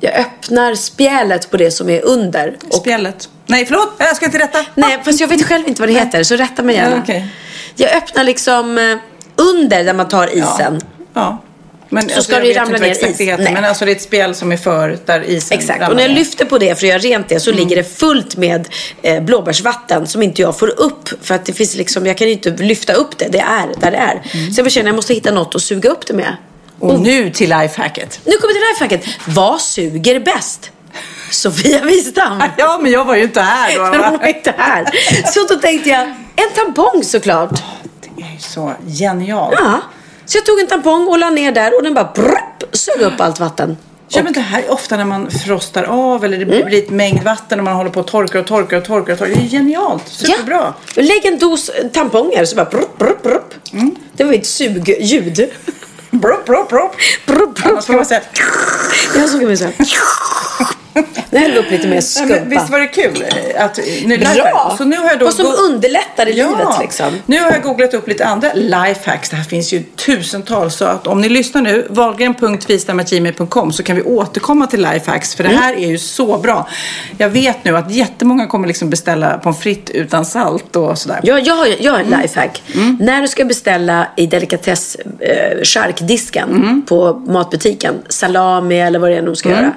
[0.00, 2.56] jag öppnar spjälet på det som är under.
[2.68, 3.28] Och, Spjället.
[3.52, 3.94] Nej, förlåt.
[3.98, 4.64] Jag ska inte rätta.
[4.74, 6.90] nej, fast jag vet själv inte vad det heter så rätta mig gärna.
[6.96, 7.26] Ja, okej.
[7.76, 8.96] Jag öppnar liksom eh,
[9.36, 10.80] under där man tar isen.
[11.14, 11.42] Ja.
[11.88, 13.20] Men Så alltså, ska jag det ramla ner det is.
[13.20, 13.52] heter, Nej.
[13.54, 15.70] Men alltså det är ett spjäl som är för där isen Exakt.
[15.80, 17.98] ramlar Och när jag lyfter på det för att göra rent det så ligger det
[17.98, 18.68] fullt med
[19.02, 21.08] eh, blåbärsvatten som inte jag får upp.
[21.22, 23.28] För att det finns liksom, jag kan inte lyfta upp det.
[23.28, 24.22] Det är där det är.
[24.52, 26.36] Så jag känner att jag måste hitta något att suga upp det med.
[26.78, 28.20] Och nu till lifehacket.
[28.24, 29.18] Nu kommer till lifehacket.
[29.26, 30.70] Vad suger bäst?
[31.32, 32.42] Sofia Wistam.
[32.56, 33.84] Ja, men jag var ju inte här då.
[33.90, 34.18] Hon va?
[34.20, 34.84] var inte här.
[35.32, 36.00] Så då tänkte jag,
[36.36, 37.62] en tampong såklart.
[38.16, 39.54] Det är ju så genialt.
[39.58, 39.80] Ja.
[40.26, 43.20] Så jag tog en tampong och la ner där och den bara brupp, sög upp
[43.20, 43.76] allt vatten.
[44.08, 46.78] Ja, men det här är ofta när man frostar av eller det blir Mm.
[46.78, 49.12] ett mängd vatten och man håller på och torkar och torkar och torkar.
[49.12, 49.34] Och torkar.
[49.34, 50.08] Det är genialt.
[50.08, 50.74] Superbra.
[50.94, 51.02] Ja.
[51.02, 53.54] Lägg en dos tamponger så bara brupp, brupp, brupp.
[53.72, 53.94] Mm.
[54.16, 55.50] Det var ett sugljud.
[56.10, 56.92] Brupp, brupp, brupp.
[57.26, 58.20] Brupp, brupp, Annars ska man säga...
[59.16, 59.74] Jag såg mig så här.
[61.32, 62.34] Häller vi upp lite mer Ja, skumpa.
[62.34, 63.24] men visst var det kul?
[63.58, 64.74] Att, nu, Bra!
[64.78, 67.06] Så nu har jag då Vad som underlättar i livet liksom.
[67.26, 69.30] Nu har jag googlat upp lite andra lifehacks.
[69.30, 70.74] Det här finns ju tusentals.
[70.76, 75.34] Så att om ni lyssnar nu, valgren.vistamagimi.com så kan vi återkomma till lifehacks.
[75.34, 75.62] För det Mm.
[75.62, 76.68] här är ju så bra.
[77.18, 81.20] Jag vet nu att jättemånga kommer liksom beställa pommes frites utan salt och sådär.
[81.22, 82.20] Jag, jag, har, jag har en Mm.
[82.20, 82.62] lifehack.
[83.00, 85.62] När du ska beställa i delikatess eh,
[86.42, 86.82] Mm.
[86.88, 89.72] på matbutiken, salami eller vad det är de ska göra.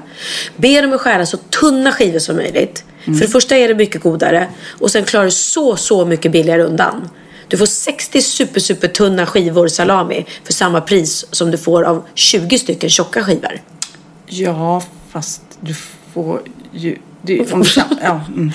[0.56, 2.84] Be dem att skära så tunna skivor som möjligt.
[3.06, 3.20] Mm.
[3.20, 4.48] För det första är det mycket godare
[4.80, 7.10] och sen klarar du så, så mycket billigare undan.
[7.48, 12.04] Du får 60 super, super tunna skivor salami för samma pris som du får av
[12.16, 13.62] 20 stycken tjocka skivor.
[14.28, 14.82] Ja,
[15.12, 15.76] fast du
[16.14, 16.42] får
[16.72, 16.98] ju...
[17.22, 17.64] Det, om
[18.02, 18.52] ja, mm.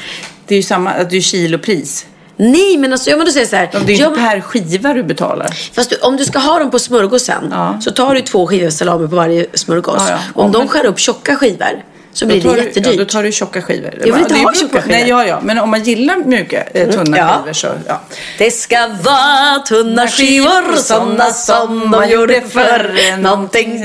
[0.47, 2.07] det är ju samma, det är ju kilopris.
[2.37, 3.85] Nej, men alltså, jag måste säga så här.
[3.87, 5.73] Det är ju inte per skiva du betalar.
[5.73, 7.81] Fast du, om du ska ha dem på smörgåsen Ja.
[7.81, 9.95] så tar du två skivor salami på varje smörgås.
[9.99, 10.19] Ja, ja.
[10.35, 12.93] Om Ja, de men- skär upp tjocka skivor så blir det du- jättedyrt.
[12.93, 13.95] Ja, då tar du tjocka skivor.
[14.05, 14.93] Jag vill inte ha tjocka skivor.
[14.99, 15.41] Nej, ja, ja.
[15.43, 17.39] Men om man gillar mjuka, eh, tunna Ja.
[17.43, 18.01] skivor så, ja.
[18.39, 23.17] Det ska vara tunna skivor sådana som de gjorde förr.
[23.19, 23.85] Någonting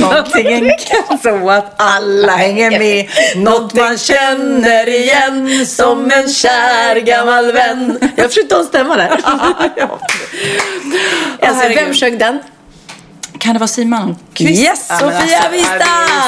[0.00, 0.70] Någonting
[1.22, 3.08] så att alla hänger med.
[3.36, 7.98] Något man känner igen som en kär gammal vän.
[8.16, 9.20] Jag försökte ha en stämma där.
[11.42, 12.38] Alltså, vem sjöng den?
[13.38, 14.62] Kan det vara Siw Malmkvist?
[14.62, 15.20] Yes, Sofia
[15.52, 15.78] ju Wistam!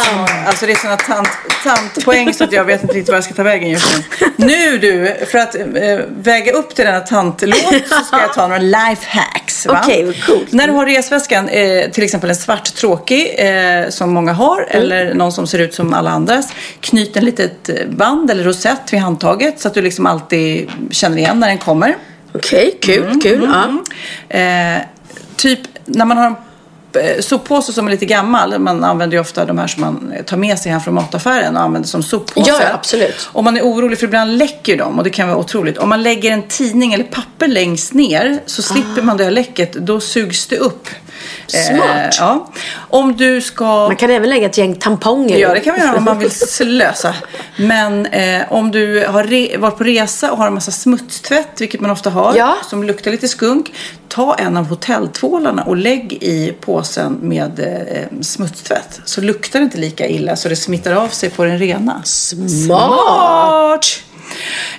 [0.04, 1.28] så- Alltså det är sådana tant,
[1.64, 4.26] tantpoäng så att jag vet inte riktigt var jag ska ta vägen just nu.
[4.36, 5.62] Nu du, för att eh,
[6.08, 9.66] väga upp till denna tantlåt så ska jag ta några lifehacks.
[9.66, 10.52] Okej, vad coolt.
[10.52, 14.82] När du har resväskan, eh, till exempel en svart tråkig eh, som många har Mm.
[14.82, 16.48] eller någon som ser ut som alla andras.
[16.80, 21.40] Knyt en litet band eller rosett vid handtaget så att du liksom alltid känner igen
[21.40, 21.96] när den kommer.
[22.34, 23.50] Okej, kul, Mm, kul.
[24.28, 24.38] Ja.
[24.38, 24.82] Eh,
[25.36, 26.34] typ när man har
[27.20, 28.58] soppåse som är lite gammal.
[28.58, 31.62] Man använder ju ofta de här som man tar med sig hem från mataffären och
[31.62, 32.50] använder som soppåse.
[32.50, 33.28] Ja, absolut.
[33.32, 35.78] Om man är orolig för ibland läcker de och det kan vara otroligt.
[35.78, 39.72] Om man lägger en tidning eller papper längst ner så slipper man det här läcket.
[39.72, 40.88] Då sugs det upp.
[41.46, 42.16] Smart.
[42.18, 42.50] ja.
[42.88, 43.64] Om du ska...
[43.64, 45.38] Man kan även lägga ett gäng tamponger.
[45.38, 47.14] Ja, det kan man göra om man vill slösa.
[47.56, 51.80] Men eh, om du har re- varit på resa och har en massa smutstvätt, vilket
[51.80, 52.56] man ofta har, Ja.
[52.70, 53.72] som luktar lite skunk.
[54.08, 59.00] Ta en av hotelltvålarna och lägg i påsen med eh, smutstvätt.
[59.04, 62.02] Så luktar det inte lika illa så det smittar av sig på den rena.
[62.04, 63.86] Smart!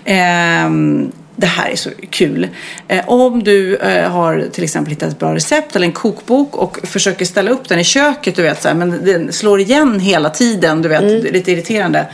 [0.06, 1.12] Ehm,
[1.42, 2.48] det här är så kul.
[2.88, 6.80] Eh, om du eh, har till exempel hittat ett bra recept eller en kokbok och
[6.84, 10.30] försöker ställa upp den i köket, du vet, så här, men den slår igen hela
[10.30, 11.22] tiden, du vet, Mm.
[11.22, 12.06] det är lite irriterande.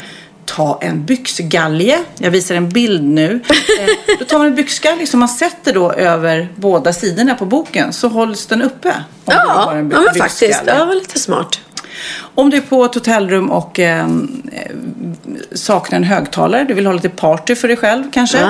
[0.46, 2.00] Ta en byxgalge.
[2.18, 3.40] Jag visar en bild nu.
[3.80, 7.94] Eh, då tar man en byxgalge som man sätter då över båda sidorna på boken
[7.94, 8.94] så hålls den uppe.
[9.26, 10.66] Ja, ja, men faktiskt.
[10.66, 11.60] Det var lite smart.
[12.36, 14.08] Om du är på ett hotellrum och eh, eh,
[15.52, 18.38] saknar en högtalare, du vill ha lite party för dig själv kanske.
[18.38, 18.50] Ja.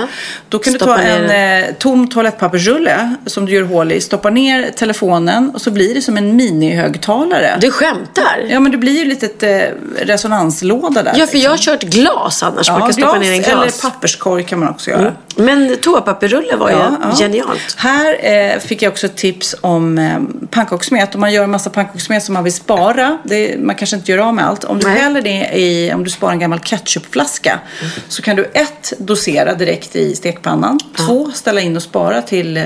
[0.49, 4.29] Då kan du Stoppa ta en eh, tom toalettpappersrulle som du gör hål i, stoppa
[4.29, 7.57] ner telefonen och så blir det som en minihögtalare.
[7.61, 8.45] Du skämtar?
[8.49, 9.71] Ja men det blir ju lite eh,
[10.05, 11.13] resonanslåda där.
[11.17, 12.69] Ja, för jag har kört glas annars.
[12.69, 13.51] man kan stoppa ner en glas.
[13.51, 15.01] eller papperskorg kan man också göra.
[15.01, 15.13] Mm.
[15.35, 16.77] Men toapapperrulle var ju
[17.19, 17.75] genialt.
[17.77, 20.19] Här eh, fick jag också tips om eh,
[20.49, 21.15] pannkakssmet.
[21.15, 23.17] Om man gör en massa pannkakssmet som man vill spara.
[23.23, 24.63] Det, man kanske inte gör av med allt.
[24.63, 24.97] Om du Nej.
[24.97, 27.59] häller det i, om du sparar en gammal ketchupflaska.
[28.07, 30.79] Så kan du ett, dosera direkt i stekpannan.
[30.97, 32.63] Två, ställa in och spara till eh,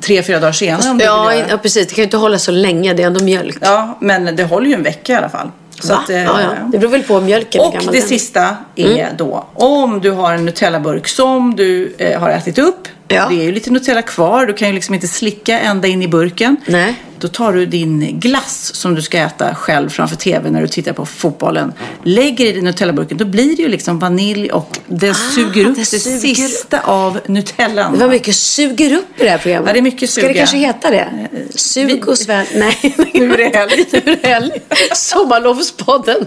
[0.00, 1.86] tre, fyra dagar senare om du Ja, ja, precis.
[1.86, 2.94] Det kan ju inte hålla så länge.
[2.94, 3.58] Det är ändå mjölk.
[3.60, 5.50] Ja, men det håller ju en vecka i alla fall.
[5.80, 6.50] Så att, eh, ja, ja.
[6.72, 8.08] Det beror väl på om mjölken och det den.
[8.08, 12.88] sista är då om du har en Nutella-burk som du eh, har ätit upp.
[13.08, 13.26] Ja.
[13.28, 14.46] Det är ju lite Nutella kvar.
[14.46, 16.56] Du kan ju liksom inte slicka ända in i burken.
[16.66, 16.94] Nej.
[17.20, 20.92] Då tar du din glass som du ska äta själv framför tv när du tittar
[20.92, 21.72] på fotbollen.
[22.04, 23.16] Lägger i Nutella-burken.
[23.18, 26.80] Då blir det ju liksom vanilj och den suger upp Ah, det det, suger- sista
[26.80, 27.92] av Nutellan.
[27.92, 29.66] Det var mycket suger upp i det här programmet.
[29.68, 30.38] Ja, det är mycket Ska det suga.
[30.38, 31.08] kanske heta det?
[31.54, 32.48] Sug och svälj.
[32.54, 32.94] Nej.
[33.14, 33.84] Nu är det helg.
[33.92, 34.50] nu är det helg.
[34.94, 36.26] Sommarlovspodden.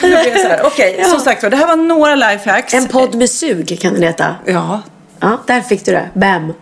[0.00, 0.60] Det blir så här.
[0.66, 2.74] Okej, som sagt var, det här var några lifehacks.
[2.74, 4.34] En podd med sug kan den heta.
[4.46, 4.82] Ja,
[5.20, 6.08] Ja, där fick du det.
[6.14, 6.52] Bam.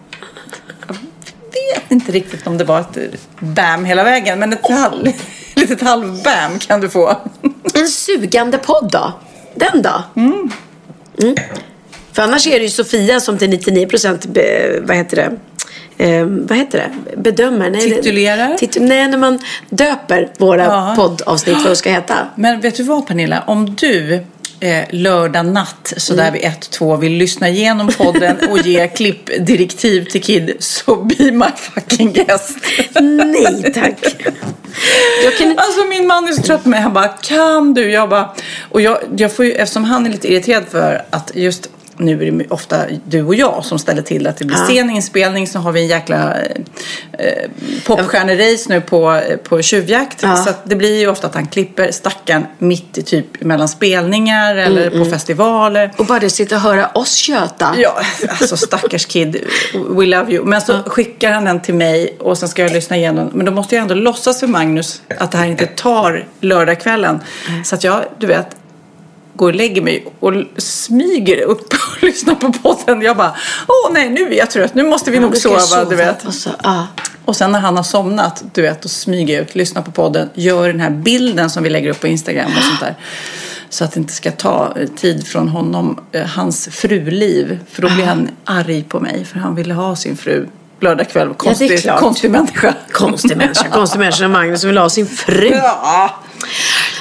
[1.74, 2.98] Vet inte riktigt om det var ett
[3.38, 5.12] bam hela vägen, men ett halv,
[5.54, 7.16] litet halv-bam kan du få.
[7.74, 9.12] En sugande podd då?
[9.54, 10.02] Den då?
[10.16, 10.48] Mm.
[12.12, 14.26] För annars är det ju Sofia som till 99 procent,
[14.82, 15.30] vad heter det?
[15.98, 17.16] Eh, vad heter det?
[17.16, 17.70] Bedömer?
[17.70, 18.54] Nej, Titulerar?
[18.56, 19.38] Titu- nej, när man
[19.70, 20.94] döper våra Ja.
[20.96, 22.14] poddavsnitt vad de ska heta.
[22.36, 24.24] Men vet du vad Pernilla, om du
[24.64, 30.22] eh, lördag natt sådär vid ett, två vill lyssna igenom podden och ge klippdirektiv till
[30.22, 32.58] Kid så be my fucking guest.
[33.00, 34.16] Nej tack.
[35.38, 35.58] Kan...
[35.58, 36.80] Alltså min man är så trött på mig.
[36.80, 37.90] Han bara, kan du?
[37.90, 38.34] Jag bara,
[38.70, 42.30] och jag, jag får ju, eftersom han är lite irriterad för att just nu är
[42.30, 44.66] det ofta du och jag som ställer till att det blir Ja.
[44.66, 45.46] sen inspelning.
[45.46, 46.50] Så har vi en jäkla eh,
[47.18, 47.50] eh,
[47.86, 50.22] popstjärnerace nu på, på tjuvjakt.
[50.22, 50.36] Ja.
[50.36, 54.86] Så det blir ju ofta att han klipper stackaren mitt i typ mellan spelningar eller
[54.86, 55.90] Mm, på festivaler.
[55.96, 57.74] Och bara sitta och höra oss köta.
[57.78, 59.36] Ja, alltså stackars kid.
[59.74, 60.44] We love you.
[60.44, 63.30] Men så skickar han den till mig och sen ska jag lyssna igenom.
[63.32, 67.20] Men då måste jag ändå låtsas för Magnus att det här inte tar lördagskvällen.
[67.64, 68.46] Så att jag, du vet,
[69.36, 73.02] går och lägger mig och smyger upp och lyssnar på podden.
[73.02, 73.34] Jag bara,
[73.68, 74.74] åh nej, nu är jag trött.
[74.74, 76.24] Nu måste vi nog du ska sova, du vet.
[76.26, 76.86] Och så, ja.
[77.24, 80.30] Och sen när han har somnat, du vet, då smyger jag ut, lyssnar på podden,
[80.34, 82.94] gör den här bilden som vi lägger upp på Instagram och sånt där.
[83.68, 87.58] Så att det inte ska ta eh, tid från honom, eh, hans fruliv.
[87.70, 90.48] För då blir han arg på mig, för han ville ha sin fru
[90.80, 91.28] lördag kväll.
[91.28, 92.00] det är Konstig, klart.
[92.00, 92.74] konstig människa.
[92.92, 93.68] Konstig människa.
[93.70, 94.28] Konstig människa.
[94.28, 95.50] Magnus som vill ha sin fru.
[95.52, 96.10] Ja.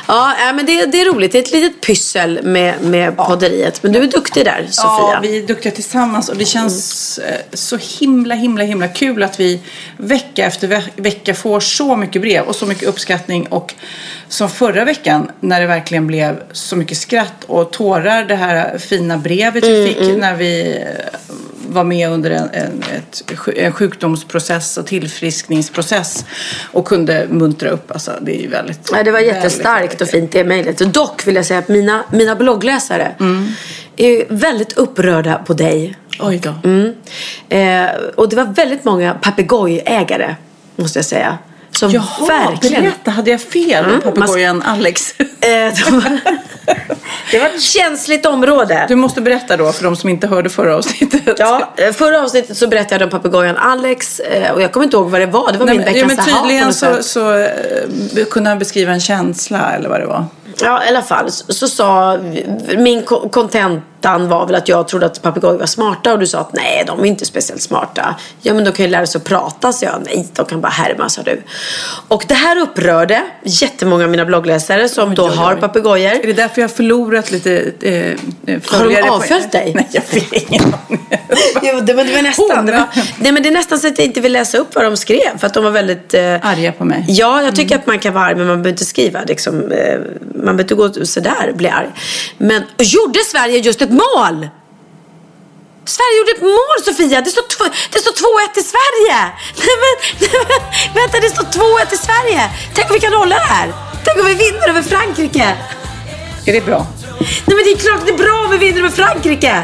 [0.07, 1.31] Ja, äh, men det, det är roligt.
[1.31, 3.83] Det är ett litet pyssel med, med podderiet.
[3.83, 5.13] Men du är duktig där, Sofia.
[5.13, 9.39] Ja, vi är duktiga tillsammans och det känns eh, så himla, himla, himla kul att
[9.39, 9.59] vi
[9.97, 13.47] vecka efter ve- vecka får så mycket brev och så mycket uppskattning.
[13.47, 13.73] Och
[14.27, 19.17] som förra veckan när det verkligen blev så mycket skratt och tårar, det här fina
[19.17, 20.83] brevet vi fick när vi
[21.67, 26.25] var med under en, en, ett, en sjukdomsprocess och tillfriskningsprocess
[26.71, 27.91] och kunde muntra upp.
[27.91, 28.89] Alltså, det är ju väldigt...
[28.91, 30.93] Ja, det var jättestarkt och fint det mejlet.
[30.93, 33.47] Dock vill jag säga att mina, mina bloggläsare Mm.
[33.97, 35.97] är väldigt upprörda på dig.
[36.19, 36.53] Oj då.
[36.63, 36.93] Mm.
[37.49, 40.35] Eh, och det var väldigt många papegojägare,
[40.75, 41.37] måste jag säga.
[41.77, 42.83] Som Jaha, verkligen...
[42.83, 45.15] berätta, hade jag fel Mm, papegojan Alex?
[45.43, 46.01] Eh, de,
[47.31, 48.85] det var ett känsligt område.
[48.87, 51.35] Du måste berätta då för de som inte hörde förra avsnittet.
[51.39, 54.97] Ja, eh, förra avsnittet så berättade jag om papegojan Alex eh, och jag kommer inte
[54.97, 55.51] ihåg vad det var.
[55.51, 58.99] Det var Nej, min veckans ja, men tydligen så, så eh, kunde han beskriva en
[58.99, 60.25] känsla eller vad det var.
[60.61, 62.17] Ja, i alla fall så, så sa
[62.77, 66.27] min ko- content ettan var väl att jag trodde att papegojor var smarta och du
[66.27, 68.15] sa att nej, de är inte speciellt smarta.
[68.41, 70.01] Ja, men de kan ju lära sig att prata, så jag.
[70.05, 71.41] Nej, de kan bara härma, sa du.
[72.07, 75.59] Och det här upprörde jättemånga av mina bloggläsare som då oj, har oj.
[75.59, 76.11] papegojor.
[76.11, 79.71] Är det därför jag har förlorat lite eh, eh, Har de avföljt dig?
[79.75, 80.73] Nej, jag vet ingen.
[81.61, 82.65] Jo, det, men det var nästan.
[82.65, 82.85] Det, var,
[83.19, 85.37] nej, men det är nästan så att jag inte vill läsa upp vad de skrev.
[85.37, 86.13] För att de var väldigt...
[86.13, 87.05] Eh, Arga på mig.
[87.07, 89.99] Ja, jag tycker att man kan vara arg men man behöver inte skriva liksom, eh,
[90.35, 91.89] Man behöver inte gå sådär och bli arg.
[92.37, 94.49] Men gjorde Sverige just ett mål?
[95.85, 97.21] Sverige gjorde ett mål Sofia!
[97.21, 99.17] Det står, tv- det står 2-1 till Sverige!
[99.63, 100.29] Nej, men, nej,
[100.93, 101.43] men, vänta, det står
[101.79, 102.49] 2-1 till Sverige!
[102.73, 103.73] Tänk om vi kan hålla det här!
[104.05, 105.57] Tänk om vi vinner över Frankrike!
[106.45, 106.87] Är det bra?
[107.19, 109.63] Nej men det är klart att det är bra om vi vinner över Frankrike!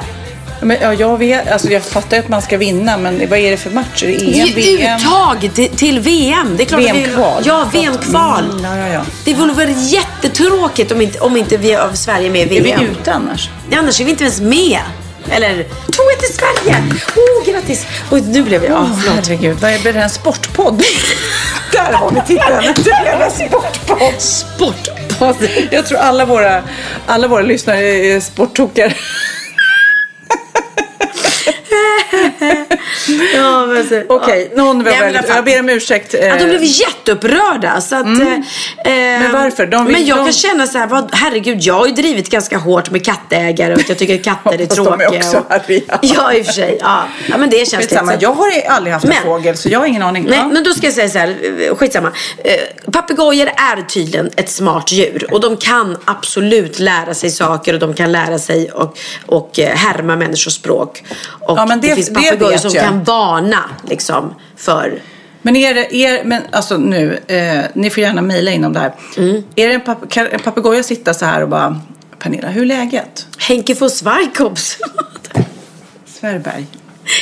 [0.61, 3.51] Men, ja, jag, vet, alltså, jag fattar ju att man ska vinna, men vad är
[3.51, 4.05] det för matcher?
[4.07, 4.99] Är det EM, är VM?
[4.99, 6.53] uttag till, till VM.
[6.57, 7.43] Det är klart vi- VM-kval.
[7.45, 8.43] Ja, VM-kval.
[8.51, 9.01] Mm, ja, ja, ja.
[9.25, 12.63] Det vore väl jättetråkigt om inte, om inte vi av Sverige är med i Är
[12.63, 12.79] VM.
[12.79, 13.49] vi ute annars?
[13.69, 14.79] Ja, annars är vi inte ens med.
[15.31, 15.63] Eller 2-1
[16.19, 16.83] till Sverige!
[17.15, 17.85] Åh, oh, grattis!
[18.11, 18.71] Oj, nu blev jag...
[18.73, 19.27] Ja, Åh, förlåt.
[19.27, 20.83] herregud, vad är det här en sportpodd?
[21.71, 22.73] Där har ni titeln.
[22.75, 24.21] Det blev en sportpodd.
[24.21, 25.35] Sportpodd.
[25.71, 26.63] Jag tror alla våra,
[27.05, 28.93] alla våra lyssnare är sporttokar.
[33.35, 35.27] Ja, men så, Okej, någon var väldigt...
[35.27, 36.13] fall- Jag ber om ursäkt.
[36.13, 37.81] eh, Ja, de blev jätteupprörda.
[37.81, 38.11] Så att, eh,
[38.85, 39.65] men varför?
[39.65, 42.29] De vill- men jag de- kan känna så här, vad, herregud, jag har ju drivit
[42.29, 45.19] ganska hårt med kattägare och jag tycker att katter är Fast de är tråkiga.
[45.19, 45.81] också och, arga.
[46.01, 46.77] Ja, i och för sig.
[46.81, 49.69] Ja, ja men det känns Skitsamma, lite- jag har aldrig haft en Men- fågel så
[49.69, 50.25] jag har ingen aning.
[50.29, 50.47] Nej, Ja.
[50.47, 51.35] men då ska jag säga så här,
[51.69, 52.11] eh, skitsamma.
[52.43, 57.79] Eh, Papegojor är tydligen ett smart djur och de kan absolut lära sig saker och
[57.79, 61.03] de kan lära sig och, och eh, härma människors språk.
[61.41, 62.83] Och Ja, men det- det finns papegojor vet som jag.
[62.83, 65.01] kan varna liksom för
[65.41, 68.79] Men är det, är, men alltså nu, eh, ni får gärna mejla in om det
[68.79, 68.93] här.
[69.17, 69.43] Mm.
[69.55, 71.79] Är det en, pap- kan en papegoja sitta så här och bara,
[72.19, 73.27] Pernilla, hur är läget?
[73.37, 74.77] Henke von Zweigkops.
[76.05, 76.65] Svärberg.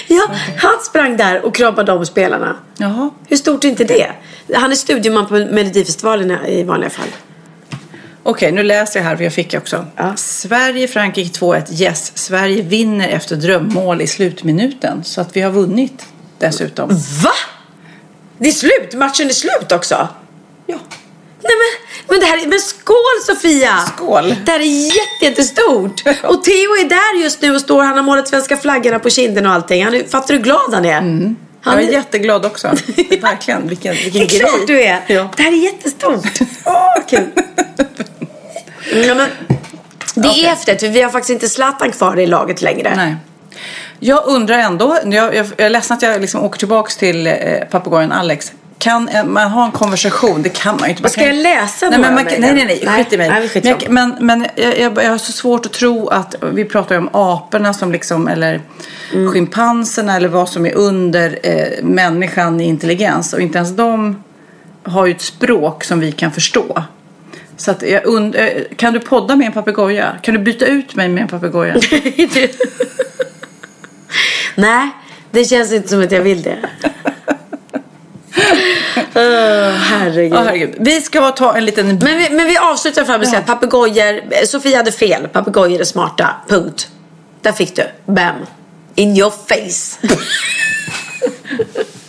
[0.08, 2.56] ja, han sprang där och kramade om spelarna.
[2.78, 3.10] Jaha.
[3.28, 4.12] Hur stort är inte det?
[4.56, 7.08] Han är studieman på Melodifestivalen i vanliga fall.
[8.30, 9.86] Okej, nu läser jag här för jag fick också.
[9.96, 10.14] Ja.
[10.16, 11.82] Sverige, Frankrike 2-1.
[11.82, 15.04] Yes, Sverige vinner efter drömmål i slutminuten.
[15.04, 16.06] Så att vi har vunnit
[16.40, 16.90] dessutom.
[17.24, 17.32] Va?
[18.38, 18.94] Det är slut?
[18.94, 20.08] Matchen är slut också?
[20.66, 20.76] Ja.
[21.44, 23.78] Nej men, men det här är, men skål Sofia!
[23.96, 24.36] Skål.
[24.46, 26.02] Det här är jätte, jättestort.
[26.24, 29.46] Och Theo är där just nu och står, han har målat svenska flaggorna på kinden
[29.46, 29.84] och allting.
[29.84, 31.02] Han fattar du hur glad han är?
[31.02, 32.68] Han Jag är jätteglad också.
[33.22, 33.68] Verkligen.
[33.68, 34.40] Vilken, vilken Det är grej.
[34.40, 35.04] klart du är.
[35.08, 35.32] Ja.
[35.38, 36.26] Det här är jättestort.
[36.66, 37.28] Åh, kul.
[39.06, 39.30] Ja, men,
[40.16, 42.94] det är häftigt för vi har faktiskt inte Zlatan kvar i laget längre.
[42.96, 43.16] Nej.
[44.00, 47.34] Jag undrar ändå, jag, jag, jag är ledsen att jag liksom åker tillbaka till eh,
[47.72, 48.52] papegojan Alex.
[48.80, 50.42] Kan eh, man ha en konversation?
[50.42, 51.02] Det kan man ju inte.
[51.02, 52.98] Man Ska kan, jag läsa nej, men man, nej, nej, nej, Nej.
[52.98, 53.30] skit i mig.
[53.30, 56.66] Nej, men, jag, men, men jag, jag, jag har så svårt att tro att, vi
[56.66, 58.62] pratar ju om aporna som liksom, eller
[59.14, 59.32] Mm.
[59.32, 63.34] schimpanserna eller vad som är under eh, människan i intelligens.
[63.34, 64.24] Och inte ens de
[64.84, 66.84] har ju ett språk som vi kan förstå.
[67.58, 70.18] Så att jag und- eh, kan du podda med en papegoja?
[70.22, 71.76] Kan du byta ut mig med en papegoja?
[74.56, 74.90] Nej,
[75.32, 76.58] det känns inte som att jag vill det.
[79.16, 80.34] Åh, herregud.
[80.34, 80.76] Ja, herregud.
[80.80, 81.88] Vi ska ta en liten...
[81.88, 85.28] Men vi, men vi avslutar med att säga att papegojor, Sofia hade fel.
[85.28, 86.36] Papegojor är smarta.
[86.48, 86.90] Punkt.
[87.42, 87.84] Där fick du.
[88.06, 88.36] Bam.
[88.96, 89.98] In your face.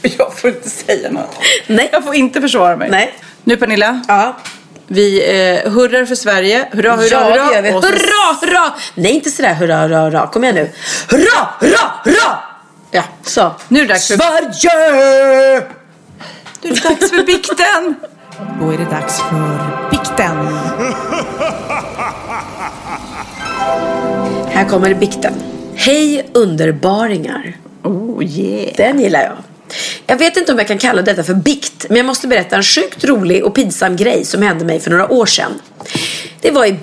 [0.03, 1.37] Jag får inte säga något.
[1.67, 1.89] Nej.
[1.93, 2.91] Jag får inte försvara mig.
[2.91, 3.15] Nej.
[3.45, 4.03] Nu Pernilla.
[4.09, 4.37] Ja.
[4.91, 5.21] Vi
[5.65, 6.69] eh, hurrar för Sverige.
[6.73, 7.71] Hurra, hurra, ja, hurra.
[7.71, 8.75] Hurra, hurra!
[8.95, 10.27] Nej, inte sådär hurra, hurra, hurra.
[10.27, 10.71] Kom igen nu.
[11.09, 12.39] Hurra, hurra, hurra!
[12.91, 13.03] Ja.
[13.23, 13.53] Så.
[13.69, 14.17] Nu är det dags för...
[14.17, 15.65] Sverige!
[16.63, 17.95] Nu är det dags för bikten.
[18.61, 20.37] Då är det dags för bikten.
[24.49, 25.35] Här kommer bikten.
[25.75, 27.57] Hej underbaringar.
[27.83, 28.77] Oh yeah.
[28.77, 29.37] Den gillar jag.
[30.07, 32.63] Jag vet inte om jag kan kalla detta för bikt, men jag måste berätta en
[32.63, 35.53] sjukt rolig och pinsam grej som hände mig för några år sedan.
[36.41, 36.71] Det var i...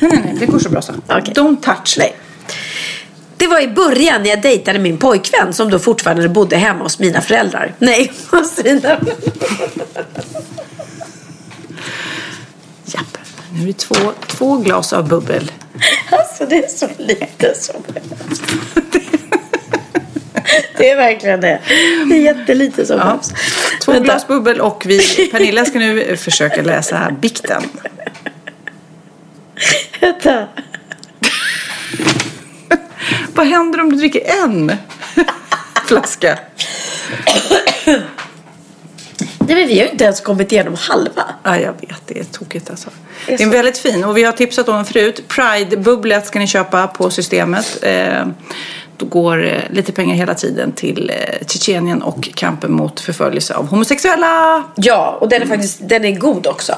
[0.00, 0.36] Nej, nej, nej.
[0.40, 0.92] Det går så bra så.
[1.08, 1.34] Okej.
[1.34, 1.94] Don't touch.
[1.98, 2.16] Nej.
[3.36, 6.98] Det var i början när jag dejtade min pojkvän som då fortfarande bodde hemma hos
[6.98, 7.74] mina föräldrar.
[7.78, 8.98] Nej, hos sina...
[12.84, 13.18] Japp.
[13.52, 13.94] Nu är det två,
[14.26, 15.52] två glas av bubbel.
[16.10, 17.82] Alltså det är så lite som.
[20.76, 21.60] Det är verkligen det.
[22.08, 23.20] Det är jättelite som Ja.
[23.84, 24.04] Två Vänta.
[24.04, 27.62] glas bubbel och vi, Pernilla ska nu försöka läsa här bikten.
[30.00, 30.46] Vänta.
[33.34, 34.72] Vad händer om du dricker en
[35.86, 36.38] flaska?
[39.46, 41.24] Nej men vi har ju inte ens kommit igenom halva.
[41.42, 42.02] Ja, jag vet.
[42.06, 42.90] Det är tokigt alltså.
[43.26, 45.28] Det är en väldigt fin och vi har tipsat om den förut.
[45.28, 47.84] Pride-bubblet ska ni köpa på systemet.
[48.98, 54.64] Går eh, lite pengar hela tiden till eh, Tjetjenien och kampen mot förföljelse av homosexuella.
[54.76, 56.74] Ja, och den är faktiskt den är god också.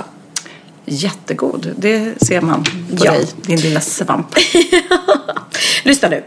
[0.85, 3.12] Jättegod, det ser man på Ja.
[3.12, 4.27] dig, din lilla svamp.
[5.85, 6.25] Lyssna nu.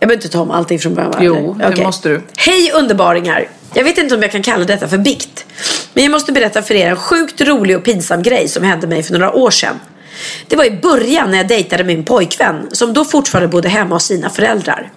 [0.00, 1.12] Jag behöver inte ta om allting från början?
[1.20, 1.84] Jo, det Okej.
[1.84, 2.22] måste du.
[2.36, 3.48] Hej underbaringar!
[3.74, 5.46] Jag vet inte om jag kan kalla detta för bikt.
[5.94, 9.02] Men jag måste berätta för er en sjukt rolig och pinsam grej som hände mig
[9.02, 9.80] för några år sedan.
[10.48, 14.04] Det var i början när jag dejtade min pojkvän som då fortfarande bodde hemma hos
[14.04, 14.90] sina föräldrar.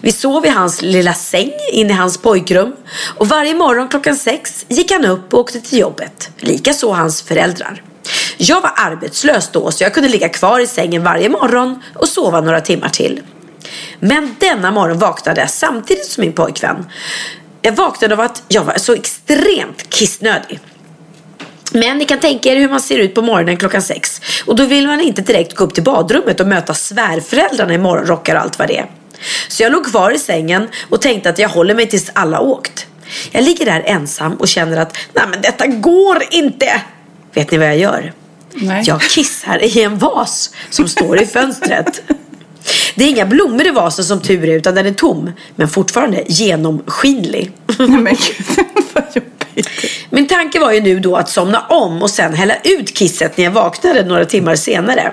[0.00, 2.76] Vi sov i hans lilla säng inne i hans pojkrum
[3.16, 6.30] och varje morgon klockan sex gick han upp och åkte till jobbet.
[6.38, 7.82] Likaså hans föräldrar.
[8.36, 12.40] Jag var arbetslös då så jag kunde ligga kvar i sängen varje morgon och sova
[12.40, 13.20] några timmar till.
[14.00, 16.86] Men denna morgon vaknade jag samtidigt som min pojkvän.
[17.62, 20.60] Jag vaknade av att jag var så extremt kissnödig.
[21.72, 24.20] Men ni kan tänka er hur man ser ut på morgonen klockan sex.
[24.46, 28.34] Och då vill man inte direkt gå upp till badrummet och möta svärföräldrarna i morgonrockar
[28.34, 28.90] och allt vad det är.
[29.48, 32.86] Så jag låg kvar i sängen och tänkte att jag håller mig tills alla åkt.
[33.30, 36.82] Jag ligger där ensam och känner att nej men detta går inte.
[37.34, 38.12] Vet ni vad jag gör?
[38.54, 38.82] Nej.
[38.86, 42.02] Jag kissar i en vas som står i fönstret.
[42.94, 45.32] Det är inga blommor i vasen som tur är utan den är tom.
[45.56, 47.52] Men fortfarande genomskinlig.
[47.78, 49.68] Nej men gud, vad jobbigt.
[50.16, 53.44] Min tanke var ju nu då att somna om och sen hälla ut kisset när
[53.44, 55.12] jag vaknade några timmar senare.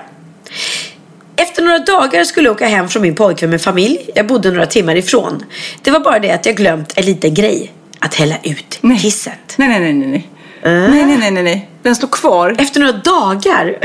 [1.36, 4.10] Efter några dagar skulle jag åka hem från min pojkvän med familj.
[4.14, 5.44] Jag bodde några timmar ifrån.
[5.82, 7.72] Det var bara det att jag glömt en liten grej.
[7.98, 8.98] Att hälla ut Nej.
[8.98, 9.54] kisset.
[9.56, 10.08] Nej, nej, nej, nej.
[10.08, 10.28] nej.
[10.62, 11.68] Nej, nej, nej, nej, nej.
[11.82, 12.56] Den står kvar.
[12.58, 13.78] Efter några dagar.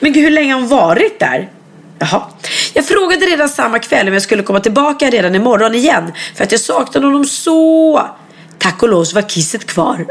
[0.00, 1.48] Men gud, hur länge har hon varit där?
[1.98, 2.22] Jaha.
[2.74, 6.12] Jag frågade redan samma kväll om jag skulle komma tillbaka redan imorgon igen.
[6.34, 8.02] För att jag saknade honom så.
[8.58, 10.06] Tack och lov så var kisset kvar.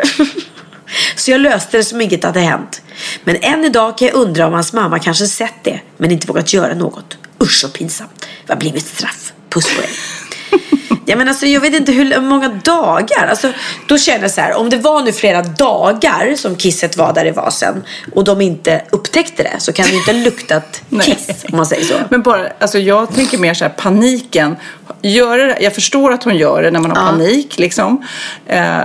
[1.15, 2.81] så jag löste det som inget hade hänt.
[3.23, 5.79] Men än idag kan jag undra om hans mamma kanske sett det.
[5.97, 7.17] Men inte vågat göra något.
[7.43, 8.27] Usch så pinsamt.
[8.47, 9.33] Vad blir mitt straff?
[9.49, 9.89] Puss på dig.
[11.09, 13.27] Ja, men alltså, jag vet inte hur många dagar.
[13.27, 13.51] Alltså,
[13.87, 17.25] då känner jag så här, om det var nu flera dagar som kisset var där
[17.25, 17.83] i vasen
[18.15, 21.65] och de inte upptäckte det så kan det ju inte ha luktat kiss om man
[21.65, 21.93] säger så.
[22.09, 24.55] Men bara, alltså jag tänker mer så här paniken.
[25.01, 27.11] Gör det, jag förstår att hon gör det när man har Ja.
[27.11, 28.03] panik liksom.
[28.45, 28.79] Eh,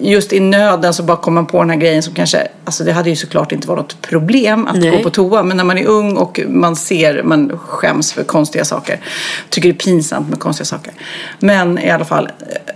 [0.00, 2.92] just i nöden så bara kommer man på den här grejen som kanske, alltså det
[2.92, 4.90] hade ju såklart inte varit något problem att Nej.
[4.90, 5.42] gå på toa.
[5.42, 9.00] Men när man är ung och man ser, man skäms för konstiga saker.
[9.48, 10.92] Tycker det är pinsamt med konstiga saker.
[11.38, 12.28] Men i alla fall,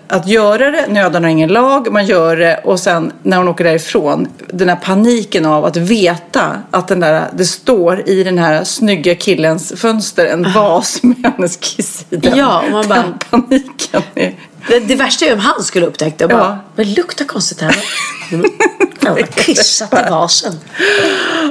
[0.08, 3.64] att göra det, nöden har ingen lag, man gör det och sen när hon åker
[3.64, 8.64] därifrån, den här paniken av att veta att den där, det står i den här
[8.64, 12.38] snygga killens fönster en vas med hennes kiss i den.
[12.38, 14.34] Ja, och man bara- Den paniken är...
[14.68, 16.58] Det, det värsta är om han skulle upptäcka det och bara, Ja.
[16.76, 17.76] men det luktar konstigt här.
[19.00, 20.52] Jag har kissat i vasen.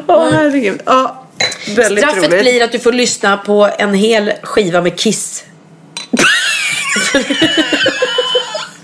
[0.07, 0.81] Åh herregud.
[0.85, 1.25] Ja,
[1.75, 2.41] väldigt Straffet roligt.
[2.41, 5.43] blir att du får lyssna på en hel skiva med Kiss.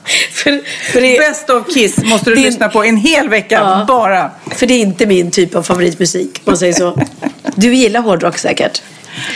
[0.32, 0.62] för,
[0.92, 3.86] för, det, Best of Kiss måste du Din- lyssna på en hel vecka Ja.
[3.88, 4.32] bara.
[4.56, 7.02] för det är inte min typ av favoritmusik, man säger så.
[7.56, 8.82] Du gillar hårdrock säkert.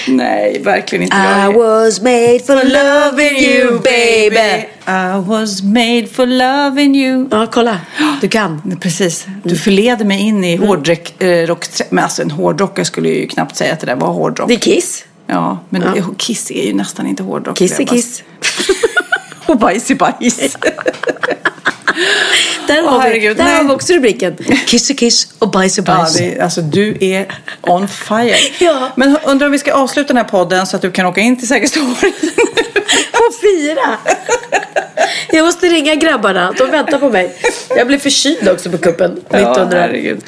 [0.08, 1.16] Nej, verkligen inte.
[1.18, 4.66] I was made for loving you baby.
[4.88, 7.28] I was made for loving you.
[7.32, 7.80] Ja, kolla.
[8.22, 8.78] Du kan.
[8.82, 9.26] Precis.
[9.44, 10.44] Du förleder mig in Mm.
[10.44, 11.22] i hårdrock.
[11.22, 14.48] Eh, rock, men alltså en hårdrockare skulle ju knappt säga att det där var hårdrock.
[14.48, 15.06] Det är Kiss.
[15.28, 15.88] Ja, men Ja.
[15.96, 17.58] det- Kiss är ju nästan inte hårdrock.
[17.58, 18.24] Kiss är Kiss.
[19.52, 20.58] Och bajs är bajs.
[22.68, 23.56] Där, har, vi, herregud, där nej.
[23.56, 24.38] har vi också rubriken.
[24.68, 26.14] Kiss är kiss och bajs Ja, bajs.
[26.14, 28.36] det är, alltså du är on fire.
[28.60, 28.92] Ja.
[28.96, 31.38] Men undrar om vi ska avsluta den här podden så att du kan åka in
[31.38, 32.14] till Sergels torg.
[33.12, 33.98] Och fira.
[35.32, 36.54] Jag måste ringa grabbarna.
[36.58, 37.36] De väntar på mig.
[37.78, 39.22] Jag blev förkyld också på kuppen.
[39.30, 40.22] Ja, herregud.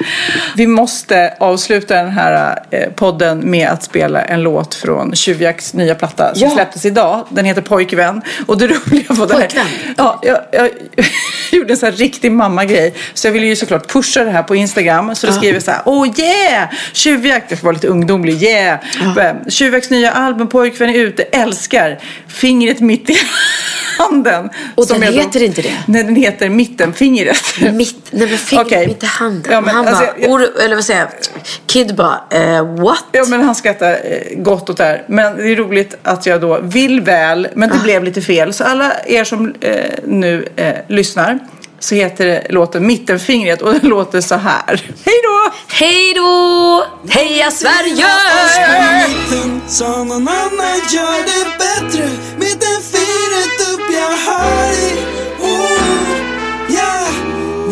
[0.56, 5.94] Vi måste avsluta den här eh, podden med att spela en låt från Tjuvjakts nya
[5.94, 6.54] platta som Ja.
[6.54, 7.26] släpptes idag.
[7.30, 8.22] Den heter Pojkvän.
[8.46, 9.40] Och det roliga på det här...
[9.40, 9.66] Pojkvän?
[9.96, 10.70] Ja, jag, jag
[11.52, 12.94] gjorde en sån här riktig mamma-grej.
[13.14, 15.14] Så jag ville ju såklart pusha det här på Instagram.
[15.14, 16.68] Så det skrev jag så här, oh yeah!
[16.92, 18.78] Tjuvjakt, jag får vara lite ungdomlig, yeah!
[19.16, 19.34] Ja.
[19.48, 21.98] Tjuvjakts nya album Pojkvän är ute, älskar!
[22.28, 23.16] Fingret mitt i
[23.98, 24.50] handen.
[24.74, 25.76] Och Som den jag heter inte det?
[25.86, 27.42] Nej, den heter Mittenfingret.
[27.74, 28.86] Mitt, nej men fingret Okej.
[28.86, 29.52] mitt i handen.
[29.52, 31.10] Ja, men han alltså, bara, jag- or, eller vad säger jag?
[31.66, 33.04] Kid bara, eh, what?
[33.12, 35.04] Ja, men han skrattar eh, gott åt det här.
[35.08, 38.52] Men det är roligt att jag då vill väl, men det blev lite fel.
[38.54, 39.74] Så alla er som eh,
[40.06, 41.38] nu eh, lyssnar
[41.80, 44.82] så heter det låten Mittenfingret och den låter så här.
[45.04, 45.52] Hej då!
[45.74, 46.84] Hej då!
[47.10, 48.04] Heja Sverige!
[49.08, 53.67] mitten Sa någon annan gör det bättre Mittenfingret
[53.98, 54.96] jag hör dig.
[55.40, 57.08] Oh, yeah.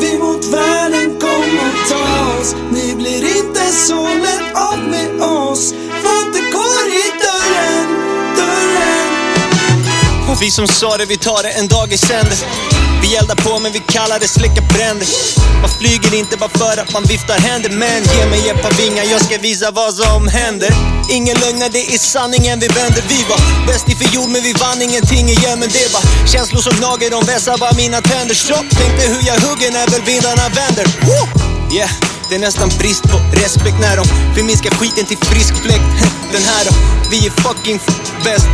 [0.00, 2.54] Vi mot världen kom och ta oss.
[2.70, 5.72] Ni blir inte så lätt av med oss.
[5.72, 7.88] För det går i dörren,
[8.36, 10.30] dörren.
[10.30, 12.75] Och vi som sa det, vi tar det en dag i sänder.
[13.02, 15.08] Vi eldar på men vi kallar det släcka bränder
[15.62, 19.04] Man flyger inte bara för att man viftar händer Men ge mig ett par vingar,
[19.04, 20.70] jag ska visa vad som händer.
[21.10, 23.02] Ingen lögner, det är sanningen vi vänder.
[23.08, 25.58] Vi var bäst i fjol men vi vann ingenting igen.
[25.60, 26.02] Men det var
[26.32, 28.34] känslor som gnager, de vässar bara mina tänder.
[28.34, 30.86] Så tänk dig hur jag hugger när väl vindarna vänder.
[31.06, 31.24] Woo!
[31.76, 31.90] Yeah,
[32.28, 34.04] det är nästan brist på respekt när de
[34.34, 35.84] förminskar skiten till frisk fläkt.
[36.32, 36.72] Den här då,
[37.10, 37.80] vi är fucking
[38.24, 38.48] bäst.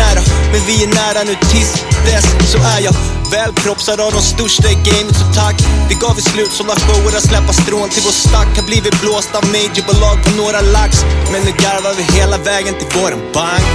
[0.00, 0.22] Nära,
[0.52, 1.72] men vi är nära nu tills
[2.06, 2.26] dess.
[2.52, 2.94] Så är jag
[3.30, 5.56] välpropsad av de största i gamet så tack.
[5.88, 8.50] Vi gav i slutsålda shower att släppa strån till vår stack.
[8.56, 10.92] Har blivit blåst av majorbolag på några lax.
[11.32, 13.66] Men nu garvar vi hela vägen till våran bank.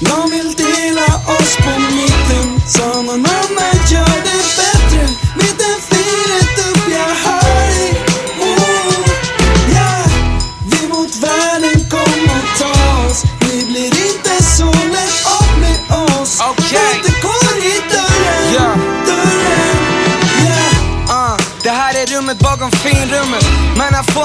[0.00, 1.06] De vill dela
[1.36, 5.02] oss på mitten Så någon annan gör det bättre.
[5.40, 7.35] Mittenfiret upp, jag har.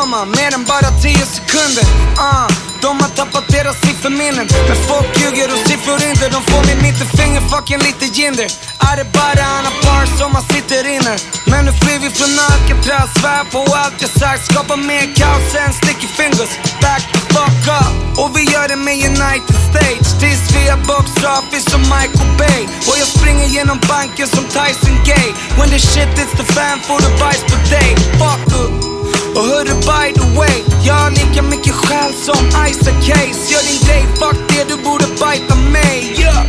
[0.01, 1.85] Får man mer än bara 10 sekunder.
[2.25, 2.47] Uh,
[2.81, 4.47] de har tappat deras sifferminnen.
[4.67, 8.47] Men folk ljuger och siffror inte De får min mittenfinger fucking lite jinder.
[8.89, 11.13] Är det bara Anna Par som man sitter inne?
[11.51, 14.41] Men nu flyr vi från Alcatraz Svär på allt jag sagt.
[14.49, 16.53] Skapar mer kaos än sticky fingers.
[16.83, 17.93] Back the fuck up.
[18.21, 20.07] Och vi gör det med United States.
[20.21, 21.07] Tills vi har box
[21.37, 22.61] office som Michael Bay.
[22.89, 25.27] Och jag springer genom banken som Tyson Gay.
[25.57, 27.89] When the shit hits the fan får du bajs på dig.
[28.21, 28.90] Fuck up
[29.35, 33.39] och hörru by the way, jag har lika mycket själ som Isaac Case.
[33.51, 36.15] Gör din grej, fuck det, du borde bajta mig.
[36.19, 36.45] Yeah.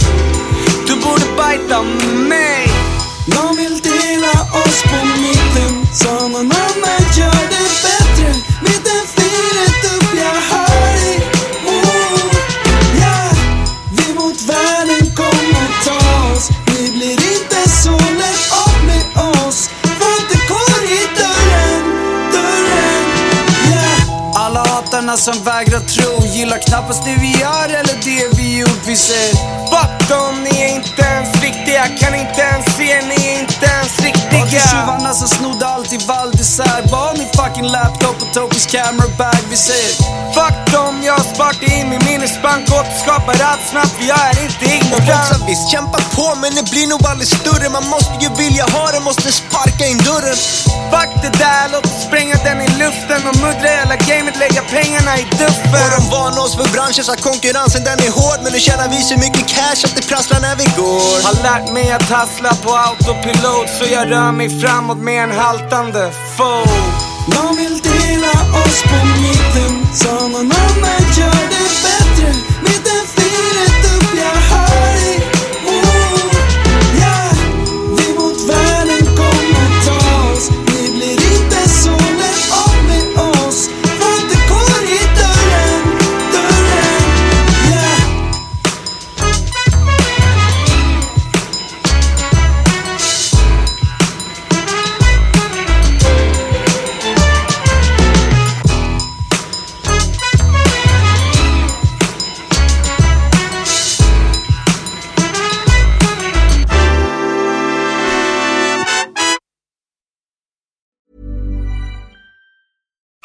[0.86, 1.82] Du borde bajta
[2.28, 2.68] mig.
[3.26, 4.32] De vill dela
[4.62, 8.34] oss på mitten Så någon annan gör det bättre.
[25.22, 28.82] Som vägrar tro Gillar knappast det vi gör eller det vi gjort.
[28.86, 29.34] Vi säger
[29.72, 31.82] Fuck dem, ni är inte ens riktiga.
[32.00, 35.92] Kan inte ens se, ni är inte ens Och riktiga till tjuvarna som snodde allt
[35.92, 39.42] i Val d'Isère Bara min fucking laptop och Topis camera bag?
[39.50, 39.92] Vi säger
[40.36, 44.64] Fuck dem, jag har sparat in min minnesbank Återskapar allt snabbt, för jag är inte
[44.64, 47.66] Och ignorant som visst kämpar på men det blir nog aldrig större.
[47.78, 50.38] Man måste ju vilja ha det, måste sparka in dörren.
[50.92, 55.12] Fuck det där, låt oss spränga den i luften Och muddra hela gamet, lägga pengarna
[55.22, 55.90] i duffen.
[55.94, 56.02] Och de
[56.38, 58.38] oss för branschen så konkurrensen den är hård.
[58.42, 61.14] Men nu tjänar vi så mycket cash att det prasslar när vi går.
[61.28, 66.12] Har lärt mig att hassla på autopilot Så jag rör mig framåt med en haltande
[66.36, 66.64] foe
[67.36, 72.28] De vill dela oss på mitten Så någon annan gör det bättre.
[72.62, 73.01] Mittenfiret